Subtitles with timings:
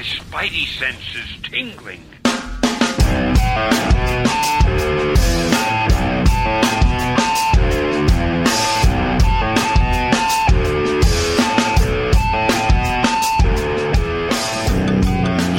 [0.00, 2.00] My spidey sense is tingling.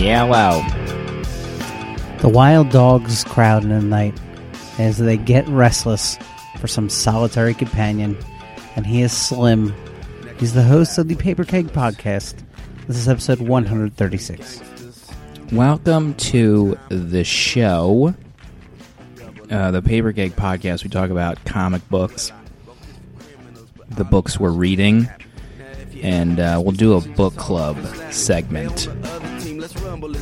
[0.02, 0.64] Yellow.
[2.18, 4.20] The wild dogs crowd in the night
[4.80, 6.18] as they get restless
[6.58, 8.18] for some solitary companion,
[8.76, 9.72] and he is Slim.
[10.40, 12.44] He's the host of the Paper Keg Podcast.
[12.88, 14.62] This is episode 136.
[15.52, 18.14] Welcome to the show.
[19.50, 20.84] Uh, the Paper Keg Podcast.
[20.84, 22.32] We talk about comic books,
[23.90, 25.10] the books we're reading,
[26.02, 27.78] and uh, we'll do a book club
[28.12, 28.88] segment.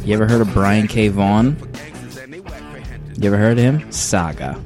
[0.06, 1.08] You ever heard of Brian K.
[1.08, 1.58] Vaughan?
[3.18, 3.92] You ever heard of him?
[3.92, 4.62] Saga.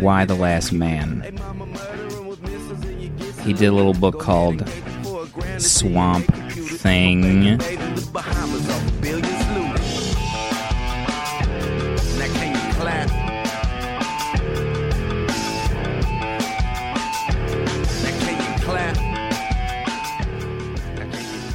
[0.00, 1.20] Y the Last Man?
[3.42, 4.68] He did a little book called
[5.58, 6.30] Swamp
[6.84, 7.58] Thing.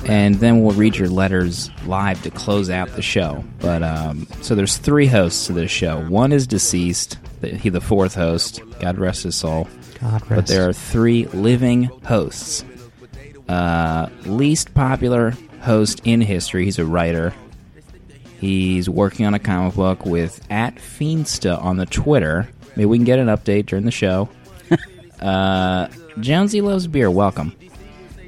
[0.06, 3.44] and then we'll read your letters live to close out the show.
[3.60, 6.00] But um, so there's three hosts to this show.
[6.10, 7.18] One is deceased.
[7.42, 8.62] the- He the fourth host.
[8.80, 9.68] God rest his soul.
[10.02, 10.30] God rest.
[10.30, 12.64] But there are three living hosts.
[13.50, 16.66] Uh, least popular host in history.
[16.66, 17.34] He's a writer.
[18.40, 22.48] He's working on a comic book with at Fiendsta on the Twitter.
[22.76, 24.30] Maybe we can get an update during the show.
[25.20, 25.88] uh,
[26.20, 27.10] Jonesy loves beer.
[27.10, 27.56] Welcome.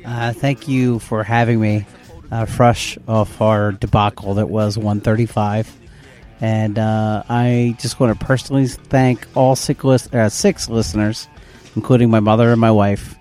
[0.04, 1.86] Uh, thank you for having me
[2.32, 5.72] uh, fresh off our debacle that was 135.
[6.42, 11.28] And uh, I just want to personally thank all six, lis- uh, six listeners,
[11.76, 13.16] including my mother and my wife,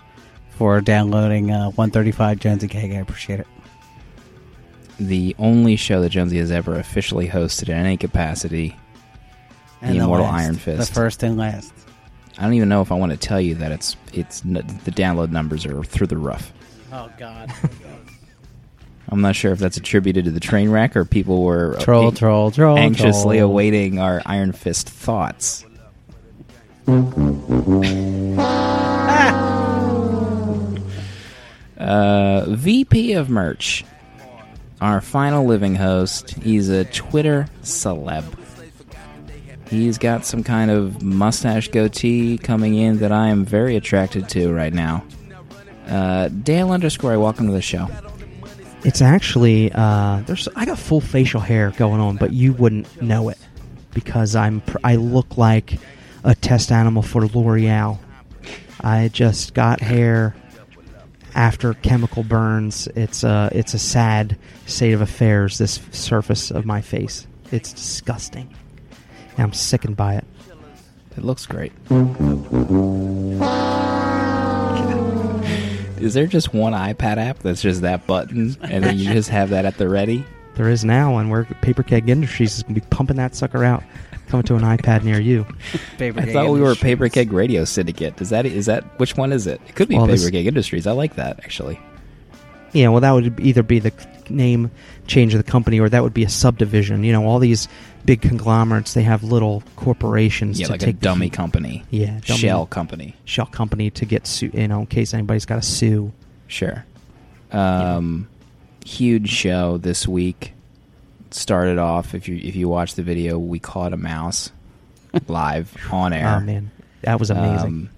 [0.61, 2.93] for downloading uh, 135 Jonesy Keg.
[2.93, 3.47] I appreciate it.
[4.98, 8.76] the only show that Jonesy has ever officially hosted in any capacity.
[9.81, 10.87] And the Immortal last, Iron Fist.
[10.87, 11.72] The first and last.
[12.37, 14.60] I don't even know if I want to tell you that it's it's the
[14.91, 16.53] download numbers are through the roof.
[16.92, 17.50] Oh, God.
[19.09, 22.09] I'm not sure if that's attributed to the train wreck or people were uh, troll,
[22.09, 22.77] an- troll, troll.
[22.77, 23.50] anxiously troll.
[23.50, 25.65] awaiting our Iron Fist thoughts.
[31.80, 33.84] uh, VP of merch,
[34.80, 36.30] our final living host.
[36.34, 38.24] He's a Twitter celeb.
[39.68, 44.52] He's got some kind of mustache goatee coming in that I am very attracted to
[44.52, 45.04] right now.
[45.86, 47.88] Uh, Dale underscore, welcome to the show.
[48.84, 53.28] It's actually uh, there's I got full facial hair going on, but you wouldn't know
[53.28, 53.38] it
[53.94, 55.78] because I'm I look like
[56.24, 57.98] a test animal for L'Oreal.
[58.80, 60.34] I just got hair
[61.34, 62.86] after chemical burns.
[62.88, 64.36] It's a it's a sad
[64.66, 65.58] state of affairs.
[65.58, 68.54] This surface of my face, it's disgusting.
[69.36, 70.24] And I'm sickened by it.
[71.16, 71.72] It looks great.
[76.00, 79.50] Is there just one iPad app that's just that button, and then you just have
[79.50, 80.24] that at the ready?
[80.54, 83.82] There is now, and we're Paper Keg Industries is gonna be pumping that sucker out,
[84.30, 85.46] coming to an iPad near you.
[85.98, 88.20] Paper I thought we were Paper Keg Radio Syndicate.
[88.20, 89.60] Is that is that which one is it?
[89.68, 90.86] It could be Well, Paper this- Keg Industries.
[90.86, 91.78] I like that actually.
[92.72, 93.92] Yeah, well, that would either be the
[94.28, 94.70] name
[95.08, 97.02] change of the company, or that would be a subdivision.
[97.02, 97.66] You know, all these
[98.04, 101.32] big conglomerates they have little corporations Yeah, to like take the dummy heat.
[101.32, 101.82] company.
[101.91, 103.16] Yeah, dummy shell company.
[103.24, 106.12] shell company to get su- you know in case anybody's got to sue.
[106.47, 106.84] Sure.
[107.50, 108.28] Um,
[108.86, 110.52] huge show this week.
[111.30, 114.50] Started off if you if you watch the video, we caught a mouse
[115.28, 116.38] live on air.
[116.41, 116.70] Oh man,
[117.02, 117.66] that was amazing.
[117.66, 117.91] Um,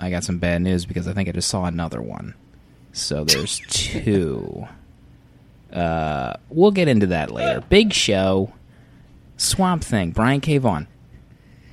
[0.00, 2.34] I got some bad news because I think I just saw another one.
[2.92, 4.66] So there's two.
[5.72, 7.62] Uh, we'll get into that later.
[7.68, 8.52] Big show.
[9.36, 10.10] Swamp Thing.
[10.10, 10.58] Brian K.
[10.58, 10.88] Vaughan.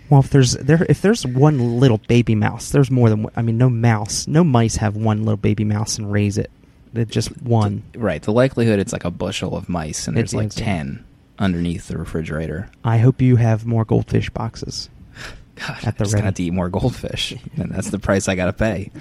[0.09, 3.33] well, if there's there if there's one little baby mouse, there's more than one.
[3.35, 6.51] I mean, no mouse, no mice have one little baby mouse and raise it.
[6.97, 7.83] They're just one.
[7.95, 8.21] Right.
[8.21, 10.55] The likelihood it's like a bushel of mice, and there's It like is.
[10.55, 11.05] ten
[11.39, 12.69] underneath the refrigerator.
[12.83, 14.89] I hope you have more goldfish boxes.
[15.55, 16.23] God, At the I just ready.
[16.25, 18.91] got to eat more goldfish, and that's the price I got to pay.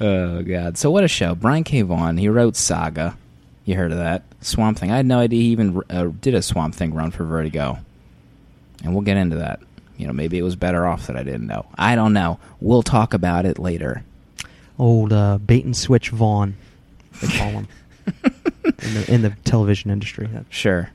[0.00, 0.76] Oh God!
[0.76, 1.34] So what a show!
[1.34, 1.82] Brian K.
[1.82, 2.16] Vaughan.
[2.18, 3.16] He wrote Saga.
[3.64, 4.90] You heard of that Swamp Thing?
[4.92, 7.78] I had no idea he even uh, did a Swamp Thing run for Vertigo,
[8.84, 9.60] and we'll get into that.
[9.96, 11.64] You know, maybe it was better off that I didn't know.
[11.76, 12.38] I don't know.
[12.60, 14.04] We'll talk about it later.
[14.78, 16.56] Old uh, bait and switch Vaughan,
[17.20, 17.68] they call him
[18.64, 20.28] in, the, in the television industry.
[20.50, 20.90] Sure.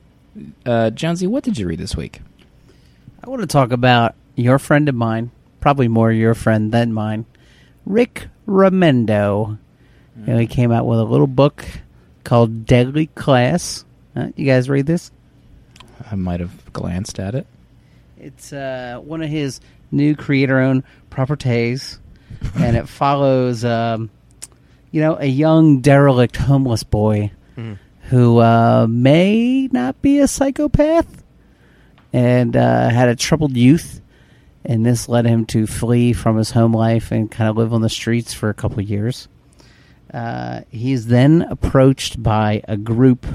[0.66, 2.22] Uh, Jonesy, what did you read this week?
[3.24, 7.26] I want to talk about your friend of mine, probably more your friend than mine,
[7.86, 9.58] Rick Remender.
[10.18, 11.66] You know, he came out with a little book
[12.24, 13.86] called Deadly Class.
[14.16, 15.12] Uh, you guys read this?
[16.10, 17.48] I might have glanced at it.
[18.18, 19.60] It's uh, one of his
[19.92, 22.00] new creator-owned properties,
[22.56, 24.10] and it follows, um,
[24.92, 27.78] you know, a young derelict homeless boy Mm.
[28.04, 31.22] who uh, may not be a psychopath
[32.14, 34.00] and uh, had a troubled youth,
[34.64, 37.82] and this led him to flee from his home life and kind of live on
[37.82, 39.28] the streets for a couple of years.
[40.14, 43.26] Uh, he's then approached by a group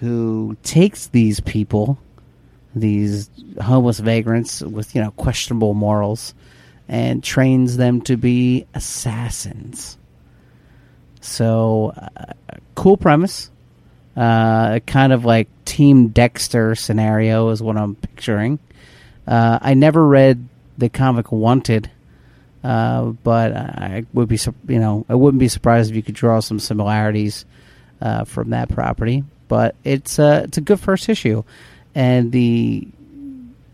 [0.00, 1.98] who takes these people,
[2.74, 3.28] these
[3.60, 6.34] homeless vagrants with you know questionable morals,
[6.88, 9.96] and trains them to be assassins.
[11.20, 12.32] So, uh,
[12.74, 13.50] cool premise.
[14.16, 18.58] Uh, kind of like Team Dexter scenario is what I'm picturing.
[19.26, 21.90] Uh, I never read the comic Wanted,
[22.64, 26.40] uh, but I would be you know I wouldn't be surprised if you could draw
[26.40, 27.44] some similarities
[28.00, 29.24] uh, from that property.
[29.46, 31.44] But it's a it's a good first issue,
[31.94, 32.88] and the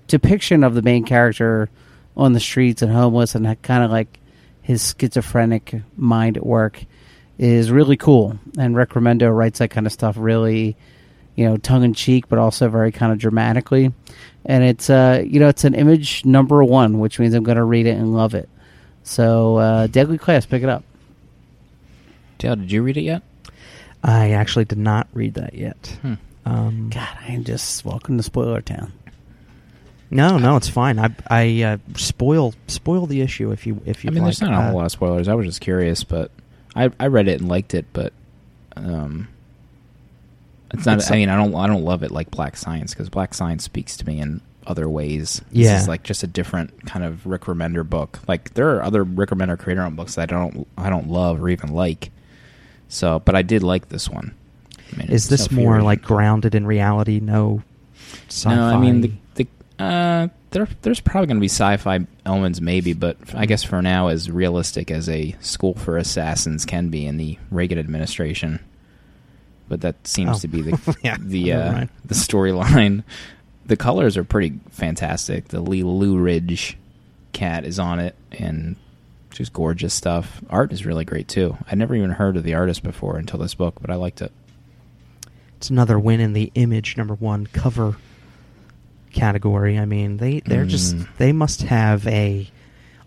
[0.06, 1.68] depiction of the main character
[2.16, 4.18] on the streets and homeless and kind of like
[4.62, 6.84] his schizophrenic mind at work
[7.38, 8.38] is really cool.
[8.58, 10.76] And Rick Remender writes that kind of stuff really,
[11.34, 13.92] you know, tongue in cheek, but also very kind of dramatically.
[14.44, 17.64] And it's uh, you know, it's an image number one, which means I'm going to
[17.64, 18.48] read it and love it.
[19.02, 20.82] So, uh, Deadly Class, pick it up.
[22.38, 23.22] Dale, did you read it yet?
[24.02, 25.98] I actually did not read that yet.
[26.02, 26.14] Hmm.
[26.44, 28.92] Um, God, I am just welcome to Spoiler Town.
[30.10, 30.98] no, no, it's fine.
[30.98, 34.10] I I uh, spoil spoil the issue if you if you.
[34.10, 34.50] I mean, there's like.
[34.50, 35.28] not a whole lot of spoilers.
[35.28, 36.30] I was just curious, but
[36.76, 38.12] I I read it and liked it, but
[38.76, 39.28] um,
[40.72, 40.98] it's not.
[40.98, 43.64] It's- I mean, I don't I don't love it like Black Science because Black Science
[43.64, 45.40] speaks to me in other ways.
[45.52, 45.72] Yeah.
[45.74, 48.18] this is like just a different kind of Rick Remender book.
[48.28, 51.42] Like there are other Rick Remender creator owned books that I don't I don't love
[51.42, 52.10] or even like.
[52.88, 54.34] So, but I did like this one.
[54.92, 57.18] I mean, Is this more like grounded in reality?
[57.20, 57.62] No
[58.28, 58.54] sci-fi.
[58.54, 59.14] No, I mean the, the
[59.78, 64.08] uh, there there's probably going to be sci-fi elements, maybe, but I guess for now,
[64.08, 68.60] as realistic as a school for assassins can be in the Reagan administration.
[69.68, 70.40] But that seems Oh.
[70.40, 73.02] to be the Yeah, the uh, the storyline.
[73.66, 75.48] The colors are pretty fantastic.
[75.48, 76.78] The Lee Loughridge
[77.32, 78.76] cat is on it, and
[79.30, 80.40] just gorgeous stuff.
[80.48, 81.58] Art is really great too.
[81.70, 84.32] I'd never even heard of the artist before until this book, but I liked it.
[85.58, 87.96] it's another win in the image number one cover
[89.16, 89.78] category.
[89.78, 91.08] I mean, they they're just Mm.
[91.18, 92.48] they must have a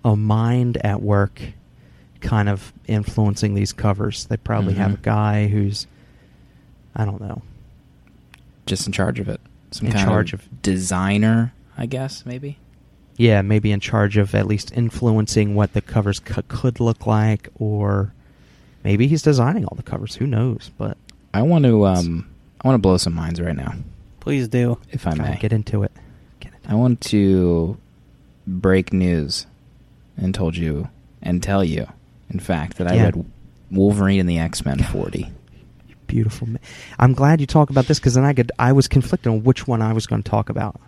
[0.03, 1.41] a mind at work,
[2.21, 4.25] kind of influencing these covers.
[4.25, 5.87] They probably have a guy who's
[6.95, 7.41] I don't know.
[8.65, 9.39] Just in charge of it.
[9.71, 12.57] Some In kind charge of, of- designer, I guess, maybe.
[13.17, 17.49] Yeah, maybe in charge of at least influencing what the covers c- could look like,
[17.55, 18.13] or
[18.83, 20.15] maybe he's designing all the covers.
[20.15, 20.71] Who knows?
[20.77, 20.97] But
[21.33, 22.27] I want to um
[22.63, 23.73] I want to blow some minds right now,
[24.21, 24.79] Please do.
[24.91, 25.37] if I may.
[25.39, 25.91] get into it.
[26.69, 27.77] I want to
[28.47, 29.45] break news
[30.15, 30.87] and told you
[31.21, 31.87] and tell you,
[32.29, 33.03] in fact, that I Yeah.
[33.05, 33.25] read
[33.71, 35.29] Wolverine and the X Men 40.
[36.07, 36.47] Beautiful.
[36.47, 36.57] ma-
[36.97, 38.51] I'm glad you talk about this because then I could.
[38.57, 40.79] I was conflicted on which one I was going to talk about.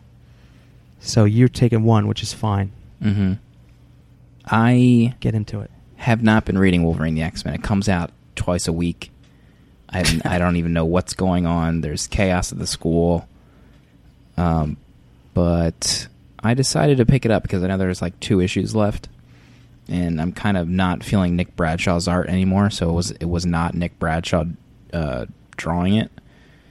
[1.00, 2.71] So you're taking one, which is fine.
[3.04, 3.33] Mm-hmm.
[4.45, 5.69] I Get into it.
[5.97, 7.54] have not been reading Wolverine the X Men.
[7.54, 9.11] It comes out twice a week.
[9.90, 11.81] I I don't even know what's going on.
[11.81, 13.28] There's chaos at the school.
[14.38, 14.78] Um,
[15.33, 16.07] but
[16.44, 19.09] I decided to pick it up because I know there's like two issues left,
[19.88, 22.69] and I'm kind of not feeling Nick Bradshaw's art anymore.
[22.69, 24.45] So it was it was not Nick Bradshaw
[24.94, 25.26] uh,
[25.57, 26.11] drawing it.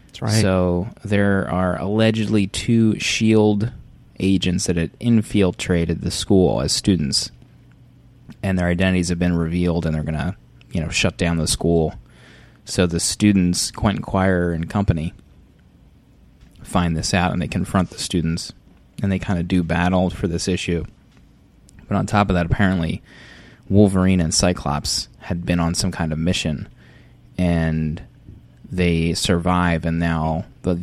[0.07, 0.41] That's right.
[0.41, 3.71] So there are allegedly two Shield
[4.19, 7.31] agents that had infiltrated the school as students,
[8.43, 10.37] and their identities have been revealed, and they're gonna,
[10.73, 11.95] you know, shut down the school.
[12.65, 15.15] So the students, Quentin Quire and company,
[16.71, 18.53] find this out, and they confront the students,
[19.03, 20.85] and they kind of do battle for this issue.
[21.89, 23.03] But on top of that, apparently,
[23.69, 26.69] Wolverine and Cyclops had been on some kind of mission,
[27.37, 28.03] and
[28.71, 30.75] they survive, and now the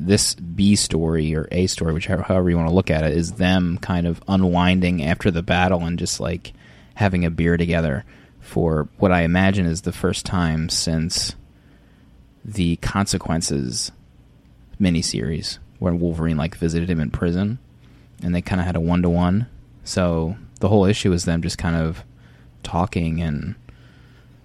[0.00, 3.32] this B story or A story, whichever however you want to look at it, is
[3.32, 6.52] them kind of unwinding after the battle and just like
[6.94, 8.04] having a beer together
[8.40, 11.34] for what I imagine is the first time since
[12.44, 13.92] the consequences
[14.80, 17.58] miniseries where Wolverine like visited him in prison,
[18.22, 19.46] and they kind of had a one to one.
[19.84, 22.04] So the whole issue is them just kind of
[22.62, 23.54] talking and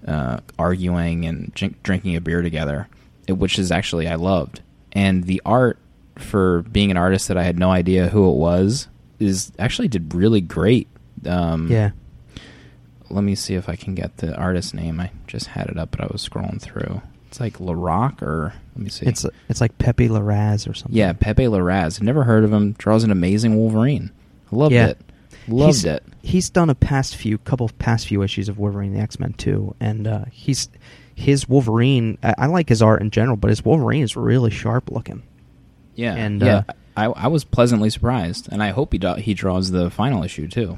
[0.07, 2.87] uh, arguing and drink, drinking a beer together,
[3.27, 4.61] which is actually I loved.
[4.93, 5.77] And the art
[6.17, 8.87] for being an artist that I had no idea who it was
[9.19, 10.87] is actually did really great.
[11.25, 11.91] Um, yeah.
[13.09, 14.99] Let me see if I can get the artist name.
[14.99, 17.01] I just had it up, but I was scrolling through.
[17.35, 19.05] It's like LaRock or let me see.
[19.05, 20.95] It's it's like Pepe Larraz or something.
[20.97, 22.01] yeah, Pepe Larraz.
[22.01, 22.71] Never heard of him.
[22.77, 24.11] Draws an amazing Wolverine.
[24.51, 24.87] Loved Yeah.
[24.87, 25.01] it.
[25.49, 26.03] Loved He's- it.
[26.21, 29.33] He's done a past few couple of past few issues of Wolverine the X Men
[29.33, 30.69] too, and uh, he's
[31.13, 32.17] his Wolverine.
[32.23, 35.21] I, I like his art in general, but his Wolverine is really sharp looking.
[35.93, 36.63] Yeah, And, yeah.
[36.69, 40.23] uh, I, I was pleasantly surprised, and I hope he do, he draws the final
[40.23, 40.77] issue too.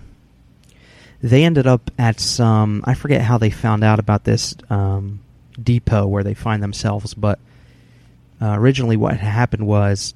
[1.21, 5.19] They ended up at some I forget how they found out about this um,
[5.61, 7.39] depot where they find themselves, but
[8.41, 10.13] uh, originally what happened was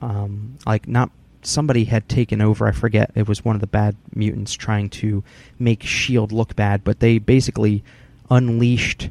[0.00, 1.10] um, like not
[1.42, 2.66] somebody had taken over.
[2.66, 5.22] I forget it was one of the bad mutants trying to
[5.58, 7.82] make Shield look bad, but they basically
[8.30, 9.10] unleashed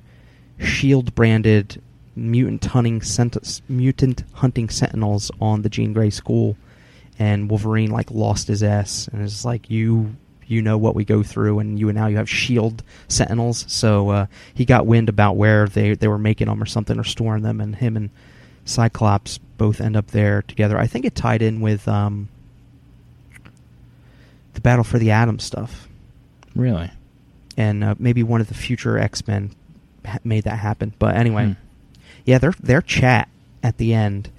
[0.60, 1.82] Shield branded
[2.15, 6.58] mutant hunting sent- mutant hunting sentinels on the Jean Grey school,
[7.20, 10.15] and Wolverine like lost his ass and it's like you
[10.48, 13.66] you know what we go through, and you and now you have Shield sentinels.
[13.68, 17.04] So uh, he got wind about where they they were making them or something or
[17.04, 18.10] storing them, and him and
[18.66, 20.77] Cyclops both end up there together.
[20.77, 22.30] I think it tied in with um,
[24.54, 25.88] the Battle for the Atom stuff,
[26.56, 26.92] Really?
[27.56, 29.51] and uh, maybe one of the future X Men
[30.06, 30.94] ha- made that happen.
[31.00, 31.51] But anyway, Hmm.
[32.25, 33.30] yeah, their their chat
[33.63, 34.30] at the end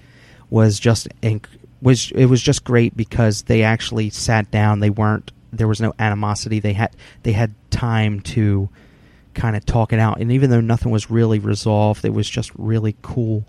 [0.50, 1.46] was just inc-
[1.82, 4.80] was it was just great because they actually sat down.
[4.80, 6.60] They weren't there was no animosity.
[6.60, 8.68] They had they had time to
[9.34, 10.20] kind of talk it out.
[10.20, 13.44] And even though nothing was really resolved, it was just really cool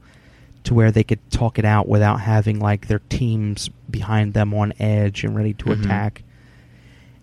[0.65, 4.73] to where they could talk it out without having like their teams behind them on
[4.79, 5.83] edge and ready to Mhm.
[5.83, 6.23] attack.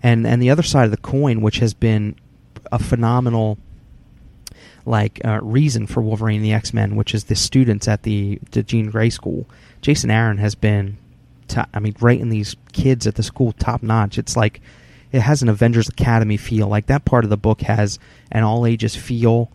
[0.03, 2.17] And and the other side of the coin, which has been
[2.73, 3.59] a phenomenal
[4.85, 8.39] like uh, reason for Wolverine and the X Men, which is the students at the
[8.53, 9.49] the Jean Grey school.
[9.83, 10.97] Jason Aaron has been,
[11.49, 14.19] to, I mean, writing these kids at the school top notch.
[14.19, 14.61] It's like
[15.13, 16.69] it has an Avengers Academy feel.
[16.69, 17.99] Like that part of the book has
[18.31, 19.51] an all ages feel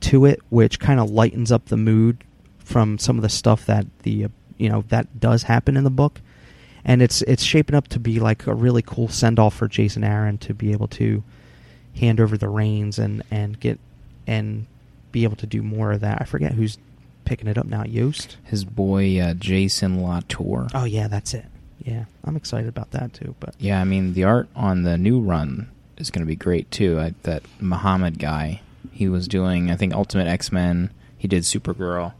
[0.00, 2.24] to it, which kind of lightens up the mood
[2.58, 5.90] from some of the stuff that the uh, you know that does happen in the
[5.90, 6.20] book.
[6.84, 10.02] And it's it's shaping up to be like a really cool send off for Jason
[10.02, 11.22] Aaron to be able to
[11.96, 13.78] hand over the reins and and get
[14.26, 14.66] and
[15.12, 16.20] be able to do more of that.
[16.20, 16.78] I forget who's
[17.24, 17.84] picking it up now.
[17.84, 18.36] Yost.
[18.44, 20.68] His boy uh, Jason Latour.
[20.74, 21.46] Oh yeah, that's it.
[21.84, 23.34] Yeah, I'm excited about that too.
[23.40, 26.70] But Yeah, I mean the art on the new run is going to be great
[26.70, 26.98] too.
[27.00, 28.60] I, that Muhammad guy,
[28.92, 30.90] he was doing I think Ultimate X Men.
[31.18, 32.14] He did Supergirl,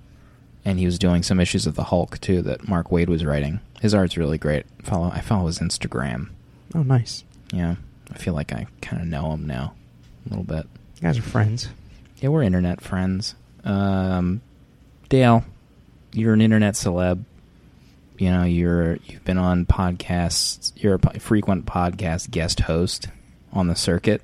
[0.65, 3.61] and he was doing some issues of the Hulk too that Mark Waid was writing.
[3.81, 4.65] His art's really great.
[4.83, 6.31] Follow I follow his Instagram.
[6.75, 7.25] oh, nice.
[7.53, 7.75] Yeah,
[8.13, 9.75] I feel like I kind of know him now
[10.27, 10.67] a little bit.
[10.97, 11.69] You guys are friends.
[12.19, 13.35] Yeah, we're internet friends.
[13.65, 14.41] Um,
[15.13, 15.45] Dale,
[16.15, 17.25] you're an internet celeb.
[18.17, 20.73] You know, you're you've been on podcasts.
[20.75, 23.09] You're a frequent podcast guest host
[23.53, 24.23] on the circuit.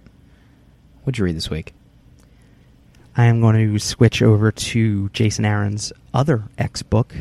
[1.04, 1.75] What'd you read this week?
[3.14, 7.14] I am going to switch over to Jason Aaron's other X book,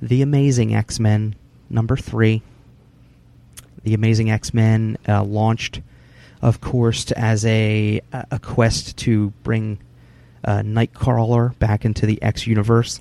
[0.00, 1.34] The Amazing X Men,
[1.68, 2.40] number three.
[3.82, 5.82] The Amazing X Men uh, launched,
[6.40, 9.80] of course, as a a quest to bring
[10.44, 13.00] uh, Nightcrawler back into the X universe.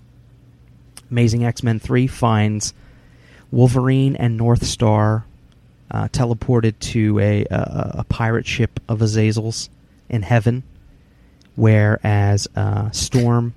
[1.11, 2.73] Amazing X Men three finds
[3.51, 5.25] Wolverine and North Star
[5.91, 9.69] uh, teleported to a, a a pirate ship of Azazel's
[10.09, 10.63] in heaven
[11.59, 13.53] whereas uh, Storm,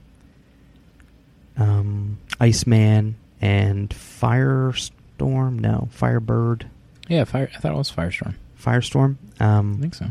[1.56, 6.68] um, Iceman, and Firestorm, no, Firebird,
[7.08, 7.48] Yeah, fire.
[7.54, 8.34] I thought it was Firestorm.
[8.60, 10.06] Firestorm, I um, think so.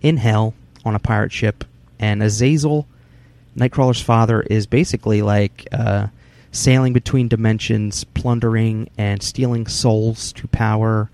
[0.00, 0.54] in hell
[0.84, 1.64] on a pirate ship,
[1.98, 2.86] and Azazel,
[3.56, 6.08] Nightcrawler's father, is basically like uh,
[6.52, 11.10] sailing between dimensions, plundering and stealing souls to power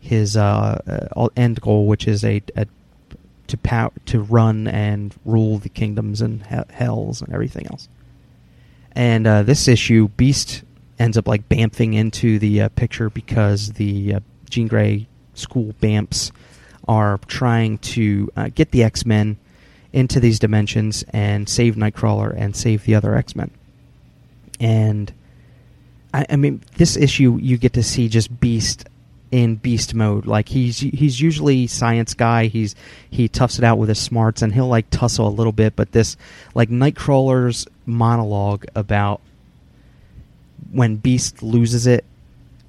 [0.00, 2.66] his uh, uh, end goal, which is a, a
[3.46, 7.88] to to run and rule the kingdoms and he- hells and everything else.
[8.92, 10.62] And uh, this issue, Beast
[10.98, 16.30] ends up like bamfing into the uh, picture because the uh, Jean Grey school bamfs
[16.86, 19.36] are trying to uh, get the X Men
[19.94, 23.50] into these dimensions and save Nightcrawler and save the other X Men.
[24.58, 25.12] And
[26.12, 28.86] I, I mean, this issue you get to see just Beast
[29.30, 30.26] in beast mode.
[30.26, 32.46] Like he's he's usually science guy.
[32.46, 32.74] He's
[33.10, 35.74] he toughs it out with his smarts and he'll like tussle a little bit.
[35.74, 36.16] But this
[36.54, 39.20] like Nightcrawler's monologue about
[40.70, 42.04] when Beast loses it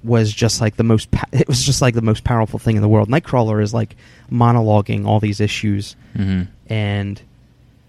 [0.06, 1.10] was just like the most.
[1.10, 3.08] Pa- it was just like the most powerful thing in the world.
[3.10, 3.96] Nightcrawler is like
[4.30, 6.42] monologuing all these issues Mm-hmm.
[6.72, 7.20] and.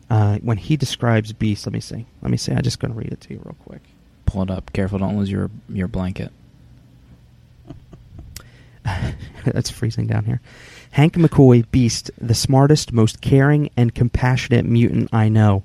[0.10, 2.06] Uh, when he describes Beast, let me see.
[2.22, 2.54] Let me see.
[2.54, 3.82] I'm just going to read it to you real quick.
[4.26, 4.72] Pull it up.
[4.72, 6.32] Careful, don't lose your your blanket.
[9.46, 10.40] That's freezing down here.
[10.92, 15.64] Hank McCoy, Beast, the smartest, most caring, and compassionate mutant I know.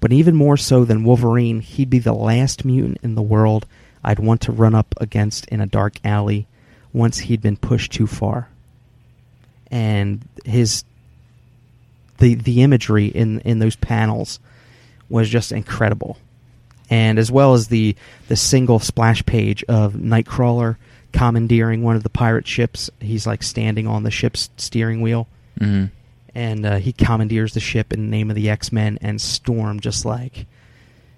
[0.00, 3.66] But even more so than Wolverine, he'd be the last mutant in the world
[4.04, 6.46] I'd want to run up against in a dark alley
[6.92, 8.48] once he'd been pushed too far.
[9.70, 10.84] And his
[12.18, 14.40] the the imagery in in those panels
[15.08, 16.18] was just incredible.
[16.90, 17.96] And as well as the
[18.28, 20.76] the single splash page of Nightcrawler
[21.12, 25.26] commandeering one of the pirate ships, he's like standing on the ship's steering wheel
[25.58, 25.86] hmm
[26.34, 29.80] and uh, he commandeers the ship in the name of the X Men, and Storm
[29.80, 30.46] just like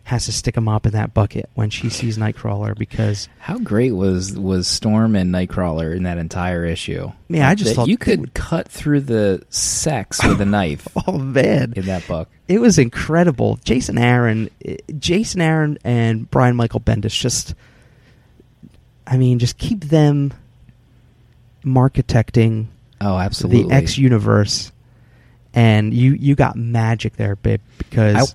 [0.07, 3.93] has to stick a mop in that bucket when she sees Nightcrawler because How great
[3.93, 7.11] was was Storm and Nightcrawler in that entire issue?
[7.29, 10.87] Yeah, I just That thought you could would- cut through the sex with a knife
[11.07, 12.29] oh man, in that book.
[12.49, 13.59] it was incredible.
[13.65, 17.55] Jason Aaron, eh, Jason Aaron, and Brian Michael Bendis just,
[19.07, 20.35] I mean, just keep them
[21.65, 22.69] marketing
[23.01, 23.65] Oh, absolutely.
[23.69, 24.71] the X universe,
[25.53, 27.61] and you you got magic there, babe.
[27.79, 28.35] Because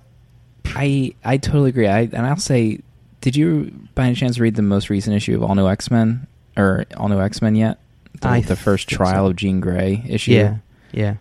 [0.66, 1.86] I I totally agree.
[1.88, 2.80] I and I'll say,
[3.20, 6.26] did you by any chance read the most recent issue of All New X Men
[6.56, 7.78] or All New X Men yet?
[8.20, 9.30] The, I the first trial so.
[9.30, 10.32] of Jean Grey issue.
[10.32, 10.56] yeah,
[10.92, 11.14] yeah,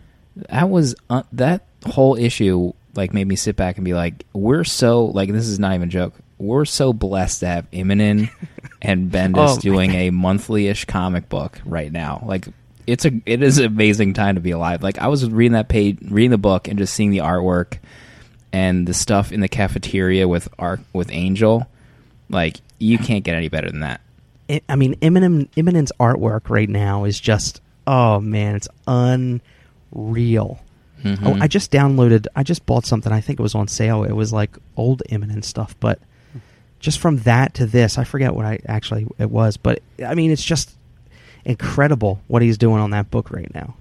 [0.49, 4.63] that was uh, that whole issue like made me sit back and be like we're
[4.63, 8.29] so like this is not even a joke we're so blessed to have Immonen
[8.81, 12.47] and Bendis Oh, doing a monthly-ish comic book right now like
[12.87, 15.69] it's a it is an amazing time to be alive like I was reading that
[15.69, 17.77] page reading the book and just seeing the artwork
[18.51, 21.67] and the stuff in the cafeteria with art with Angel
[22.29, 24.01] like you can't get any better than that
[24.49, 28.67] I- I mean, Immonen, Immonen's artwork right now is just oh man, it's
[29.91, 30.59] unreal.
[31.03, 31.19] Mhm.
[31.23, 32.25] Oh, I just downloaded.
[32.35, 33.11] I just bought something.
[33.13, 34.03] I think it was on sale.
[34.03, 35.99] It was like old Immonen stuff, but
[36.79, 39.55] just from that to this, I forget what I actually it was.
[39.57, 40.75] But I mean, it's just
[41.45, 43.75] incredible what he's doing on that book right now.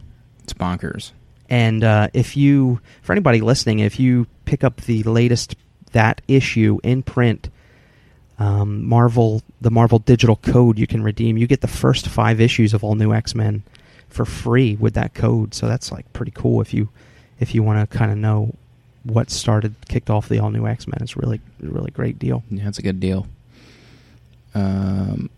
[0.44, 1.12] it's bonkers
[1.48, 5.56] And uh, if you, for anybody listening, if you pick up the latest
[5.92, 7.48] that issue in print,
[8.38, 12.74] um, Marvel, the Marvel digital code you can redeem, you get the first five issues
[12.74, 13.62] of all new X Men
[14.08, 15.54] for free with that code.
[15.54, 16.88] So that's like pretty cool if you
[17.40, 18.54] if you want to kind of know
[19.04, 20.98] what started kicked off the all new X Men.
[21.00, 22.42] It's really really great deal.
[22.50, 23.26] Yeah, that's a good deal.
[24.54, 25.30] Um,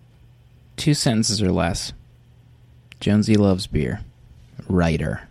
[0.76, 1.92] two sentences or less.
[3.00, 4.00] Jonesy loves beer.
[4.68, 5.22] Writer.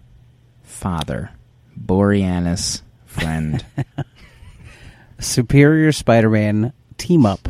[0.80, 1.32] Father.
[1.78, 2.82] Boreanaz.
[3.06, 3.66] Friend.
[5.20, 7.50] Superior Spider-Man team up,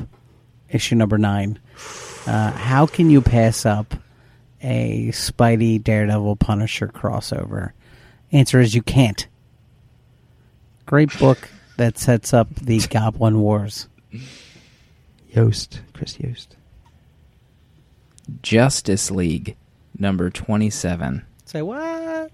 [0.69, 1.59] issue number nine.
[2.25, 3.93] Uh, how can you pass up
[4.63, 7.71] a Spidey Daredevil Punisher crossover?
[8.31, 9.27] Answer is you can't.
[10.87, 13.87] Great book that sets up the Goblin Wars.
[15.29, 16.55] Yost, Chris Yost.
[18.41, 19.55] Justice League.
[19.97, 21.25] Number 27.
[21.45, 22.31] Say what?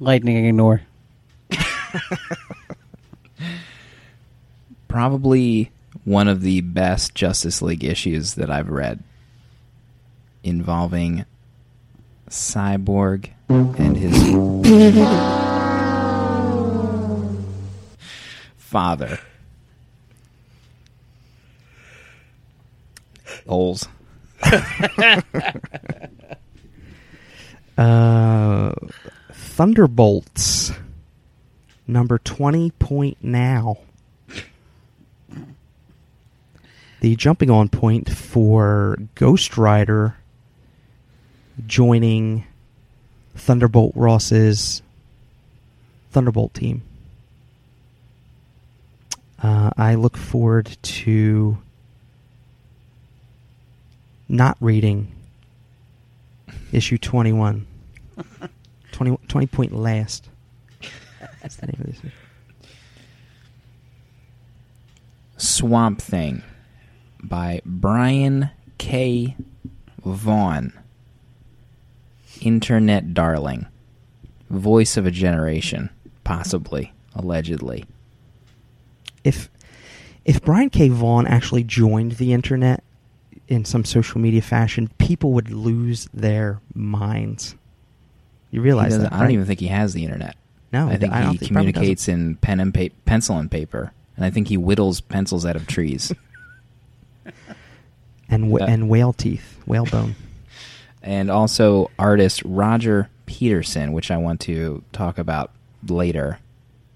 [0.00, 0.82] Lightning ignore.
[4.88, 5.70] Probably
[6.04, 9.02] one of the best Justice League issues that I've read.
[10.42, 11.24] Involving
[12.28, 14.14] Cyborg and his
[18.56, 19.18] father.
[23.46, 23.88] Holes.
[27.76, 28.72] Uh,
[29.54, 30.72] Thunderbolts,
[31.86, 33.78] number 20 point now.
[37.00, 40.16] The jumping on point for Ghost Rider
[41.68, 42.46] joining
[43.36, 44.82] Thunderbolt Ross's
[46.10, 46.82] Thunderbolt team.
[49.40, 51.58] Uh, I look forward to
[54.28, 55.12] not reading
[56.72, 57.68] issue 21.
[58.94, 60.28] 20, 20 point last.
[61.42, 61.98] That's the name of this.
[61.98, 62.10] issue.
[65.36, 66.44] Swamp Thing
[67.20, 69.36] by Brian K.
[70.04, 70.72] Vaughan.
[72.40, 73.66] Internet darling.
[74.48, 75.90] Voice of a generation.
[76.22, 76.92] Possibly.
[77.16, 77.84] Allegedly.
[79.24, 79.50] If
[80.24, 80.88] if Brian K.
[80.88, 82.84] Vaughan actually joined the internet
[83.48, 87.56] in some social media fashion, people would lose their minds.
[88.54, 89.12] You realize doesn't- that?
[89.12, 90.36] I don't even think he has the internet.
[90.72, 93.50] No, I think I don't he think- probably communicates in pen and pa- pencil and
[93.50, 93.92] paper.
[94.16, 96.12] And I think he whittles pencils out of trees.
[98.28, 100.14] and wh- Uh, and whale teeth, whalebone.
[101.02, 105.50] and also artist Roger Petersen, which I want to talk about
[105.88, 106.38] later.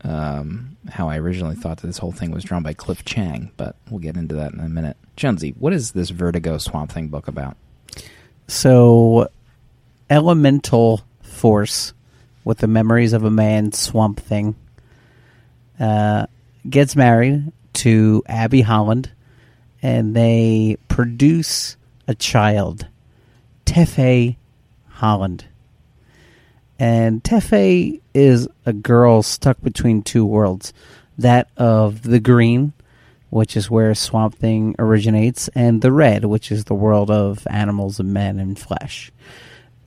[0.03, 3.75] Um, how I originally thought that this whole thing was drawn by Cliff Chiang, but
[3.91, 4.97] we'll get into that in a minute.
[5.17, 7.57] Jonesy, what is this Vertigo Swamp Thing book about?
[8.47, 9.29] So,
[10.09, 11.03] elemental
[11.39, 11.93] force
[12.45, 14.57] with the memories of a man, Swamp Thing,
[15.79, 16.27] uh,
[16.69, 19.11] gets married to Abby Holland,
[19.83, 21.77] and they produce
[22.09, 22.87] a child,
[23.65, 24.37] Tefe
[24.89, 25.45] Holland.
[26.79, 30.73] And Tefe is a girl stuck between two worlds
[31.19, 32.73] that of the green,
[33.31, 38.01] which is where Swamp Thing originates, and the red, which is the world of animals
[38.01, 39.13] and men and flesh.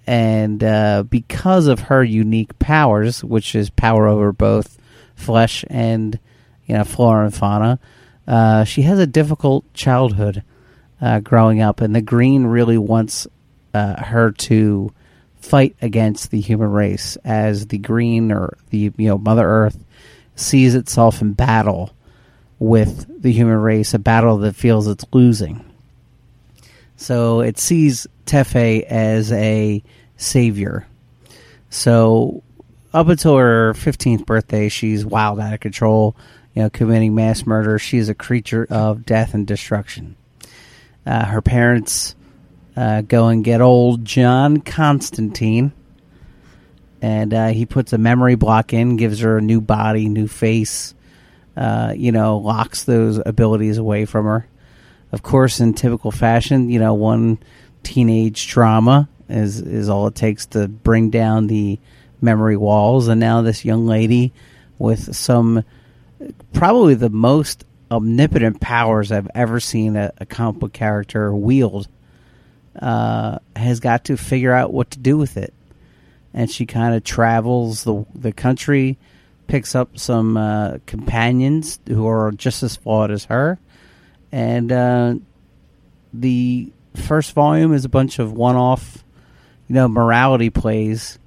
[0.08, 4.78] And uh, because of her unique powers, which is power over both
[5.16, 6.20] flesh and
[6.66, 7.80] you know flora and fauna,
[8.28, 10.44] uh, she has a difficult childhood
[11.00, 13.28] uh, growing up, and the green really wants
[13.74, 14.92] uh, her to
[15.36, 19.84] fight against the human race as the green or the you know Mother Earth
[20.36, 21.92] sees itself in battle
[22.60, 25.66] with the human race, a battle that feels it's losing.
[27.02, 29.84] So it sees Tefe as a
[30.18, 30.86] savior.
[31.72, 32.44] So
[32.94, 36.16] up until her 15th birthday, she's wild out of control,
[36.54, 37.80] you know, committing mass murder.
[37.80, 40.16] She's a creature of death and destruction.
[41.04, 42.16] Uh, her parents
[42.78, 45.72] uh, go and get old John Constantine,
[47.02, 50.94] and uh, he puts a memory block in, gives her a new body, new face,
[51.58, 54.48] uh, you know, locks those abilities away from her.
[55.12, 57.40] Of course, in typical fashion, you know, one
[57.84, 61.80] teenage trauma is is all it takes to bring down the
[62.22, 64.34] memory walls, and now this young lady
[64.78, 65.64] with some
[66.54, 71.88] probably the most omnipotent powers I've ever seen a, a comic book character wield
[72.80, 75.54] uh, has got to figure out what to do with it.
[76.34, 78.98] And she kind of travels the the country,
[79.48, 83.60] picks up some uh, companions who are just as flawed as her,
[84.32, 85.16] and uh,
[86.14, 89.04] the first volume is a bunch of one off,
[89.68, 91.20] you know, morality plays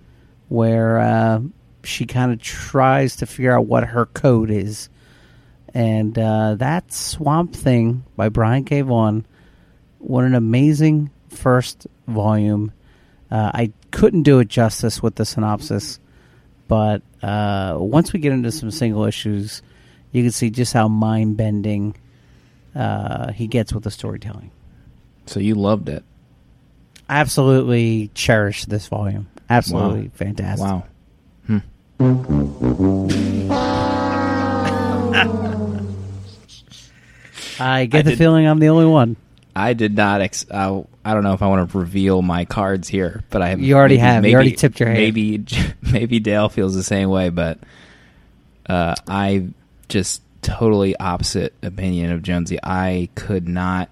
[0.49, 1.41] where uh,
[1.83, 4.89] she kind of tries to figure out what her code is.
[5.73, 8.83] And uh, that Swamp Thing by Brian K.
[8.83, 9.27] Vaughan,
[9.99, 12.73] what an amazing first volume.
[13.31, 15.99] Uh, I couldn't do it justice with the synopsis,
[16.69, 19.63] but uh, once we get into some single issues,
[20.13, 21.97] you can see just how mind bending
[22.75, 24.51] uh, he gets with the storytelling.
[25.27, 26.05] So you loved it.
[27.09, 29.29] Absolutely cherish this volume.
[29.51, 30.11] Absolutely Wow.
[30.15, 30.67] fantastic.
[30.67, 30.85] Wow.
[31.47, 31.59] Hmm.
[37.61, 39.17] I get I the did- feeling I'm the only one.
[39.57, 40.21] I did not.
[40.21, 43.51] Ex- uh, I don't know if I want to reveal my cards here, but I
[43.51, 43.61] have.
[43.61, 44.27] You already have.
[44.27, 44.99] You already tipped your hand.
[44.99, 45.45] Maybe,
[45.93, 47.61] maybe Dale feels the same way, but
[48.69, 49.47] uh, I
[49.89, 52.59] just totally opposite opinion of Jonesy.
[52.63, 53.91] I could not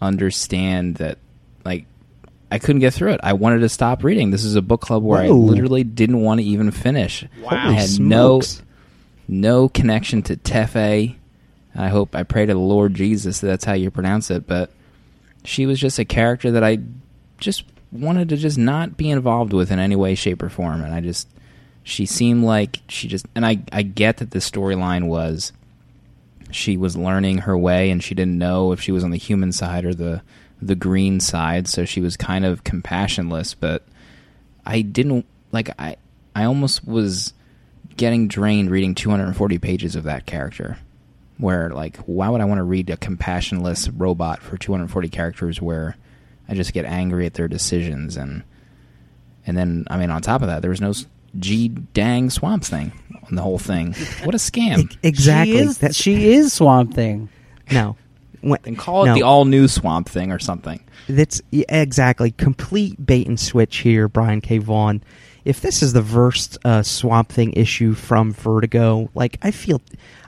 [0.00, 1.18] understand that.
[1.64, 1.86] Like,
[2.50, 3.20] I couldn't get through it.
[3.22, 4.30] I wanted to stop reading.
[4.30, 7.24] This is a book club where I literally didn't want to even finish.
[7.42, 7.50] Wow.
[7.52, 8.60] I had smokes.
[8.60, 8.64] no
[9.28, 11.14] no connection to Tefe.
[11.74, 14.70] I hope I pray to the Lord Jesus that that's how you pronounce it, but
[15.44, 16.78] she was just a character that I
[17.38, 20.82] just wanted to just not be involved with in any way, shape, or form.
[20.82, 21.28] And I just
[21.82, 25.52] she seemed like she just and I I get that the storyline was
[26.50, 29.52] she was learning her way and she didn't know if she was on the human
[29.52, 30.22] side or the
[30.60, 33.86] the green side, so she was kind of compassionless, but
[34.66, 35.96] I didn't like I
[36.34, 37.32] I almost was
[37.96, 40.78] getting drained reading 240 pages of that character.
[41.38, 45.96] Where like why would I want to read a compassionless robot for 240 characters where
[46.48, 48.42] I just get angry at their decisions and
[49.46, 50.92] and then I mean on top of that there was no
[51.38, 52.92] G dang swamp thing
[53.28, 53.94] on the whole thing.
[54.24, 54.96] What a scam.
[55.02, 55.52] Exactly.
[55.54, 57.28] She is, That's- she is Swamp Thing.
[57.70, 57.96] no.
[58.40, 60.80] When- And call it the all new swamp thing or something.
[61.08, 64.58] That's yeah, exactly complete bait and switch here, Brian K.
[64.58, 65.02] Vaughan.
[65.44, 69.80] If this is the first uh, Swamp Thing issue from Vertigo, like I feel,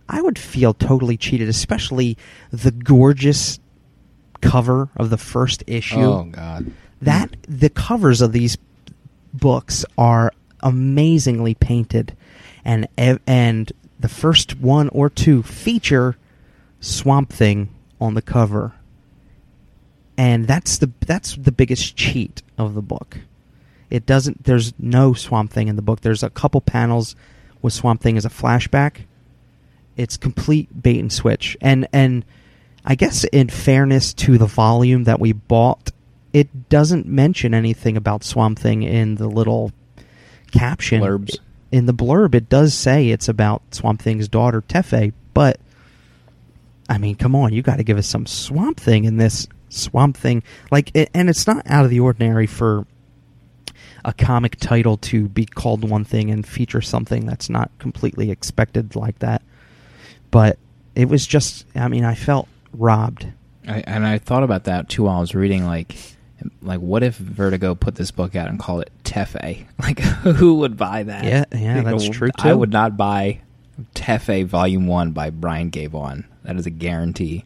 [0.08, 2.16] I would feel totally cheated, especially
[2.50, 3.60] the gorgeous
[4.40, 6.00] cover of the first issue.
[6.00, 6.72] Oh god.
[7.02, 8.56] That the covers of these
[9.34, 12.16] books are amazingly painted,
[12.64, 12.88] and
[13.26, 16.16] and the first one or two feature
[16.80, 17.68] Swamp Thing
[18.00, 18.72] on the cover,
[20.16, 23.18] and that's the that's the biggest cheat of the book.
[23.90, 24.44] It doesn't.
[24.44, 26.00] There's no Swamp Thing in the book.
[26.00, 27.16] There's a couple panels
[27.60, 29.06] with Swamp Thing as a flashback.
[29.96, 32.24] It's complete bait and switch, and and
[32.84, 35.90] I guess in fairness to the volume that we bought,
[36.32, 39.72] it doesn't mention anything about Swamp Thing in the little
[40.50, 41.38] caption Blurbs.
[41.72, 45.60] In the blurb, it does say it's about Swamp Thing's daughter Tefe, but
[46.88, 50.16] I mean, come on, you got to give us some Swamp Thing in this Swamp
[50.16, 50.42] Thing.
[50.72, 52.86] Like, and it's not out of the ordinary for
[54.04, 58.96] a comic title to be called one thing and feature something that's not completely expected
[58.96, 59.42] like that.
[60.30, 60.58] but
[60.96, 61.66] it was just.
[61.76, 63.26] I mean, I felt robbed.
[63.68, 65.64] I, and I thought about that too while I was reading.
[65.64, 65.94] Like,
[66.62, 69.66] like what if Vertigo put this book out and called it Tefe?
[69.80, 71.24] Like, who would buy that?
[71.24, 73.40] Yeah, yeah, You that's know, true, I would not buy
[73.94, 75.86] Tefe Volume One by Brian K.
[75.86, 76.26] Vaughan.
[76.44, 77.44] That is a guarantee.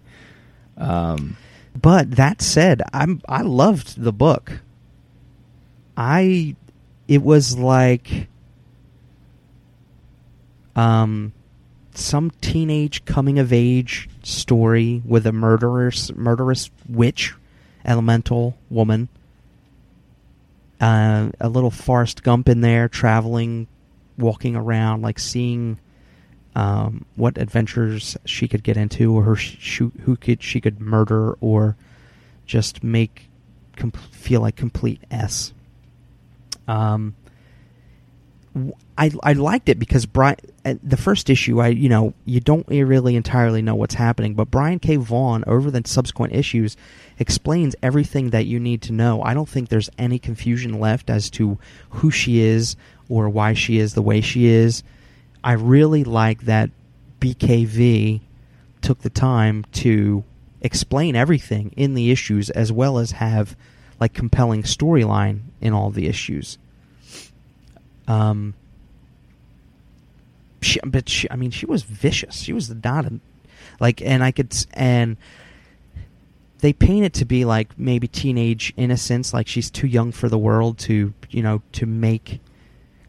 [0.77, 1.37] Um,
[1.81, 4.61] But that said, I'm I loved the book.
[5.97, 6.57] I
[7.07, 8.29] it was like
[10.77, 11.33] um
[11.95, 17.35] some teenage coming of age story with a murderous murderous witch
[17.85, 19.09] elemental woman.
[20.81, 23.67] Uh, a little Forrest Gump in there, traveling,
[24.19, 25.79] walking around, like seeing
[26.55, 31.33] um, what adventures she could get into, or her sh- who could she could murder,
[31.41, 31.77] or
[32.47, 33.29] just make
[33.77, 35.53] com- feel like complete s.
[36.69, 37.15] Um,
[38.97, 42.67] I I liked it because Brian uh, the first issue I you know you don't
[42.69, 44.97] really entirely know what's happening, but Brian K.
[44.97, 46.77] Vaughan over the subsequent issues
[47.19, 49.23] explains everything that you need to know.
[49.23, 51.59] I don't think there's any confusion left as to
[51.91, 52.77] who she is
[53.09, 54.83] or why she is the way she is.
[55.43, 56.71] I really like that
[57.21, 58.21] BKV
[58.81, 60.25] took the time to
[60.61, 63.57] explain everything in the issues as well as have
[63.99, 66.59] like compelling storyline in all the issues.
[68.07, 68.55] Um,
[70.61, 72.37] she, but she, I mean, she was vicious.
[72.37, 73.21] She was not a,
[73.81, 75.17] like, and I could, and
[76.59, 80.39] they paint it to be like maybe teenage innocence, like she's too young for the
[80.39, 82.41] world to, you know, to make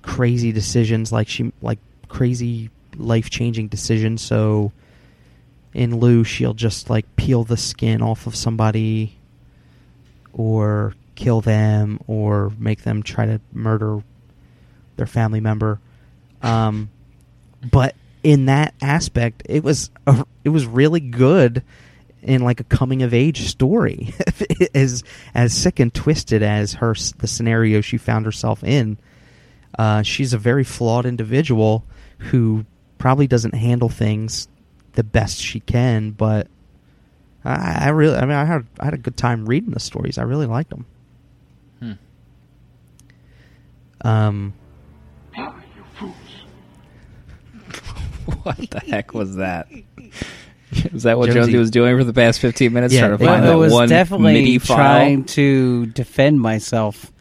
[0.01, 1.79] crazy decisions, like she, like
[2.09, 4.21] crazy life changing decisions.
[4.21, 4.71] So,
[5.73, 9.17] in lieu, she'll just like peel the skin off of somebody,
[10.33, 14.01] or kill them, or make them try to murder
[14.95, 15.79] their family member.
[16.41, 16.89] Um,
[17.71, 21.63] but in that aspect, it was a, it was really good
[22.21, 24.13] in like a coming of age story,
[24.73, 25.03] as
[25.33, 28.97] as sick and twisted as her the scenario she found herself in.
[29.77, 31.83] Uh, she's a very flawed individual
[32.17, 32.65] who
[32.97, 34.47] probably doesn't handle things
[34.93, 36.47] the best she can, but
[37.43, 40.17] I, I really, I mean, I had I had a good time reading the stories.
[40.17, 40.85] I really liked them.
[41.79, 41.91] hmm.
[44.01, 44.53] Um,
[48.45, 49.67] what the heck was that?
[50.91, 52.93] Was that what Jonesy- Jonesy was doing for the past fifteen minutes?
[52.93, 54.77] Yeah, trying to find I that was one definitely MIDI file.
[54.77, 57.11] trying to defend myself.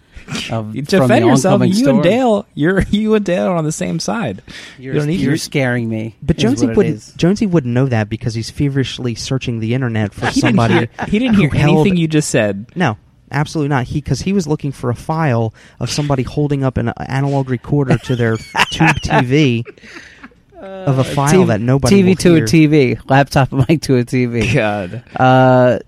[0.50, 1.52] Of, You from the defend yourself.
[1.60, 2.02] oncoming You and.
[2.02, 4.42] Dale, you're you and Dale are on the same side.
[4.78, 6.16] You're, you don't need you're scaring me.
[6.22, 7.12] But Jonesy wouldn't.
[7.18, 10.74] Jonesy wouldn't know that because he's feverishly searching the internet for He somebody.
[10.74, 12.66] didn't hear, he didn't hear held- anything you just said.
[12.74, 12.96] No,
[13.30, 13.84] absolutely not.
[13.84, 17.98] He because he was looking for a file of somebody holding up an analog recorder
[17.98, 18.36] to their
[18.70, 19.62] tube TV
[20.64, 22.44] of a file TV that nobody TV to hear.
[22.44, 24.52] a TV, laptop mic to a TV.
[24.54, 25.78] God, Uh,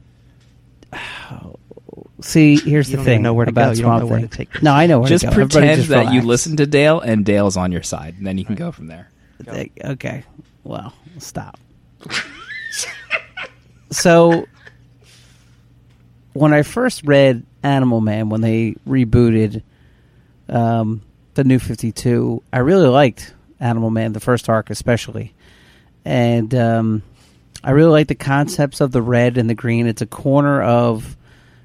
[2.20, 3.78] see, here's You the thing know where to about go.
[3.78, 4.28] You don't know where Thing.
[4.28, 4.62] to take this.
[4.62, 5.34] No, I know where just to go.
[5.34, 6.26] Pretend just that you relax.
[6.26, 9.10] listen to Dale and Dale's on your side, and then you can go from there.
[9.40, 10.24] They- Okay,
[10.64, 11.58] well, stop.
[13.90, 14.46] so,
[16.32, 19.62] when I first read Animal Man, when they rebooted
[20.48, 21.02] um,
[21.34, 25.34] the New Fifty Two, I really liked Animal Man, the first arc especially,
[26.04, 27.02] and um,
[27.64, 29.86] I really like the concepts of the red and the green.
[29.86, 31.16] It's a corner of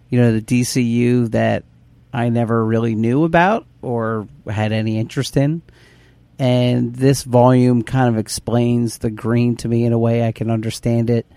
[0.10, 1.64] you know the DCU that
[2.14, 5.62] I never really knew about or had any interest in
[6.42, 10.50] and this volume kind of explains the green to me in a way I can
[10.50, 11.28] understand it.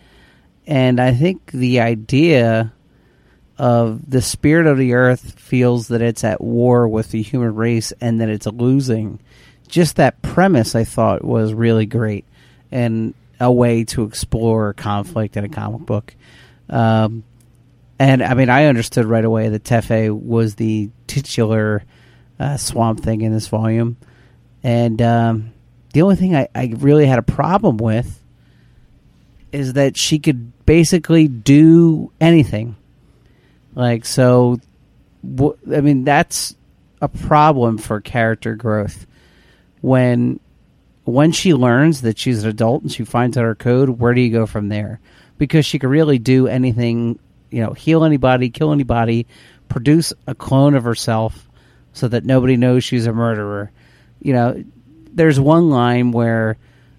[0.66, 2.72] And I think the idea
[3.58, 7.92] of the spirit of the earth feels that it's at war with the human race
[8.00, 9.20] and that it's losing.
[9.74, 12.24] Just that premise I thought was really great
[12.70, 16.14] and a way to explore conflict in a comic book.
[16.70, 17.24] Um,
[17.98, 21.82] and I mean, I understood right away that Tefe was the titular
[22.38, 23.96] uh, swamp thing in this volume.
[24.62, 25.52] And um,
[25.92, 28.22] the only thing I, I really had a problem with
[29.50, 32.76] is that she could basically do anything.
[33.74, 34.60] Like, so,
[35.24, 36.54] I mean, that's
[37.02, 39.08] a problem for character growth.
[39.84, 40.40] When
[41.04, 44.22] when she learns that she's an adult and she finds out her code, where do
[44.22, 44.98] you go from there?
[45.36, 47.18] Because she could really do anything,
[47.50, 49.26] you know, heal anybody, kill anybody,
[49.68, 51.50] produce a clone of herself
[51.92, 53.70] so that nobody knows she's a murderer.
[54.22, 54.64] You know,
[55.12, 56.56] there's one line where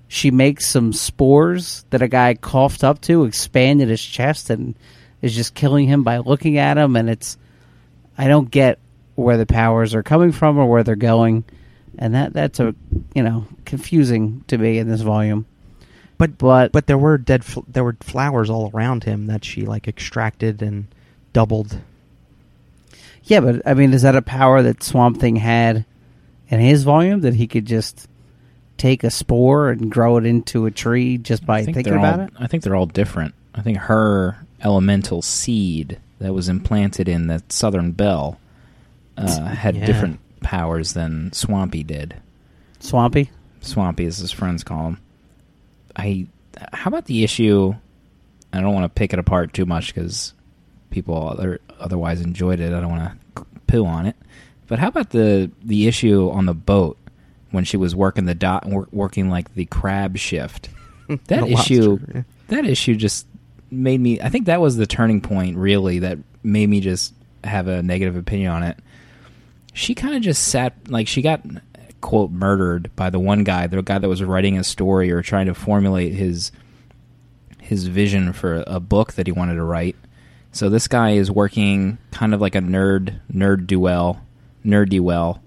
[0.08, 4.76] she makes some spores that a guy coughed up to, expanded his chest, and
[5.24, 6.96] is just killing him by looking at him.
[6.96, 7.36] And it's,
[8.16, 8.78] I don't get
[9.16, 11.46] where the powers are coming from or where they're going,
[11.98, 12.74] and that that's a
[13.14, 15.46] you know confusing to me in this volume.
[16.18, 19.66] But But but there were dead fl- there were flowers all around him that she
[19.66, 20.88] like extracted and
[21.34, 21.80] doubled.
[23.24, 25.86] yeah, but I mean, is that a power that Swamp Thing had
[26.50, 28.08] in his volume that he could just
[28.78, 32.20] take a spore and grow it into a tree just by I think thinking about
[32.20, 32.34] all, it?
[32.40, 33.34] I think they're all different.
[33.54, 38.40] I think her elemental seed that was implanted in the Southern Bell
[39.18, 39.86] uh, had Yeah.
[39.86, 42.16] different powers than Swampy did.
[42.80, 43.32] Swampy.
[43.62, 45.02] Swampy, as his friends call him.
[45.96, 46.28] I.
[46.72, 47.74] How about the issue?
[48.54, 50.34] I don't want to pick it apart too much because
[50.92, 52.72] people other, otherwise enjoyed it.
[52.72, 54.16] I don't want to poo on it.
[54.68, 56.98] But how about the the issue on the boat
[57.50, 60.70] when she was working the dot, wor- working like the crab shift?
[61.28, 62.24] That issue, yeah.
[62.48, 63.28] that issue just
[63.70, 64.22] made me.
[64.22, 68.16] I think that was the turning point, really, that made me just have a negative
[68.16, 68.80] opinion on it.
[69.76, 71.42] She kind of just sat like she got
[72.02, 75.48] quote murdered by the one guy, the guy that was writing a story or trying
[75.48, 76.52] to formulate his
[77.60, 79.96] his vision for a book that he wanted to write.
[80.52, 84.22] So this guy is working kind of like a nerd nerd duel,
[84.64, 85.42] nerdy well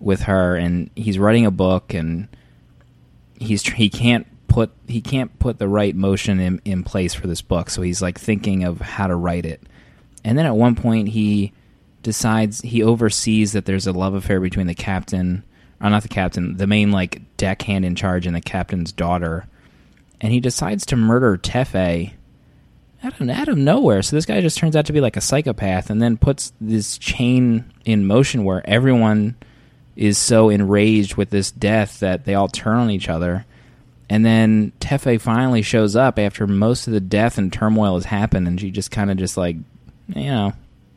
[0.00, 2.28] with her, and he's writing a book, and
[3.38, 7.40] he's he can't put he can't put the right motion in, in place for this
[7.40, 7.70] book.
[7.70, 9.62] So he's like thinking of how to write it,
[10.24, 11.52] and then at one point he
[12.02, 15.42] decides he oversees that there's a love affair between the captain,
[15.80, 19.46] or not the captain, the main like deckhand in charge, and the captain's daughter,
[20.20, 22.12] and he decides to murder Tefe
[23.02, 24.02] out of, out of nowhere.
[24.02, 26.98] So this guy just turns out to be like a psychopath, and then puts this
[26.98, 29.36] chain in motion where everyone
[29.96, 33.44] is so enraged with this death that they all turn on each other.
[34.08, 38.48] And then Tefe finally shows up after most of the death and turmoil has happened,
[38.48, 39.56] and she just kind of just like,
[40.08, 40.52] you know,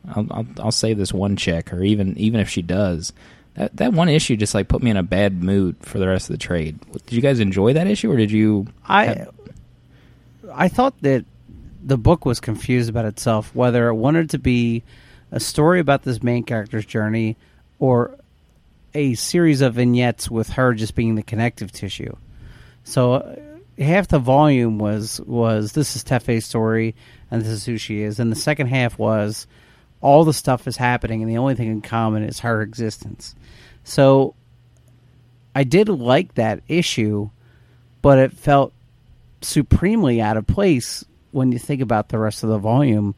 [0.08, 3.12] I'll, I'll I'll save this one check, or even even if she does.
[3.54, 6.28] That that one issue just like put me in a bad mood for the rest
[6.28, 6.78] of the trade.
[6.92, 8.66] Did you guys enjoy that issue, or did you?
[8.86, 9.30] I have-
[10.52, 11.24] I thought that
[11.82, 14.82] the book was confused about itself, whether it wanted to be
[15.32, 17.36] a story about this main character's journey
[17.78, 18.16] or
[18.94, 22.14] a series of vignettes with her just being the connective tissue.
[22.84, 23.36] So uh,
[23.78, 26.94] half the volume was was this is Tefe's story
[27.30, 29.46] and this is who she is, and the second half was
[30.00, 33.34] all the stuff is happening and the only thing in common is her existence.
[33.84, 34.34] So
[35.54, 37.30] I did like that issue,
[38.02, 38.72] but it felt
[39.40, 43.14] supremely out of place when you think about the rest of the volume.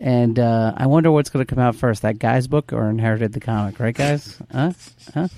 [0.00, 3.32] And uh, I wonder what's going to come out first, that guy's book or Inherited
[3.32, 4.36] the comic, right, guys?
[4.50, 4.72] Huh?
[5.14, 5.28] Huh?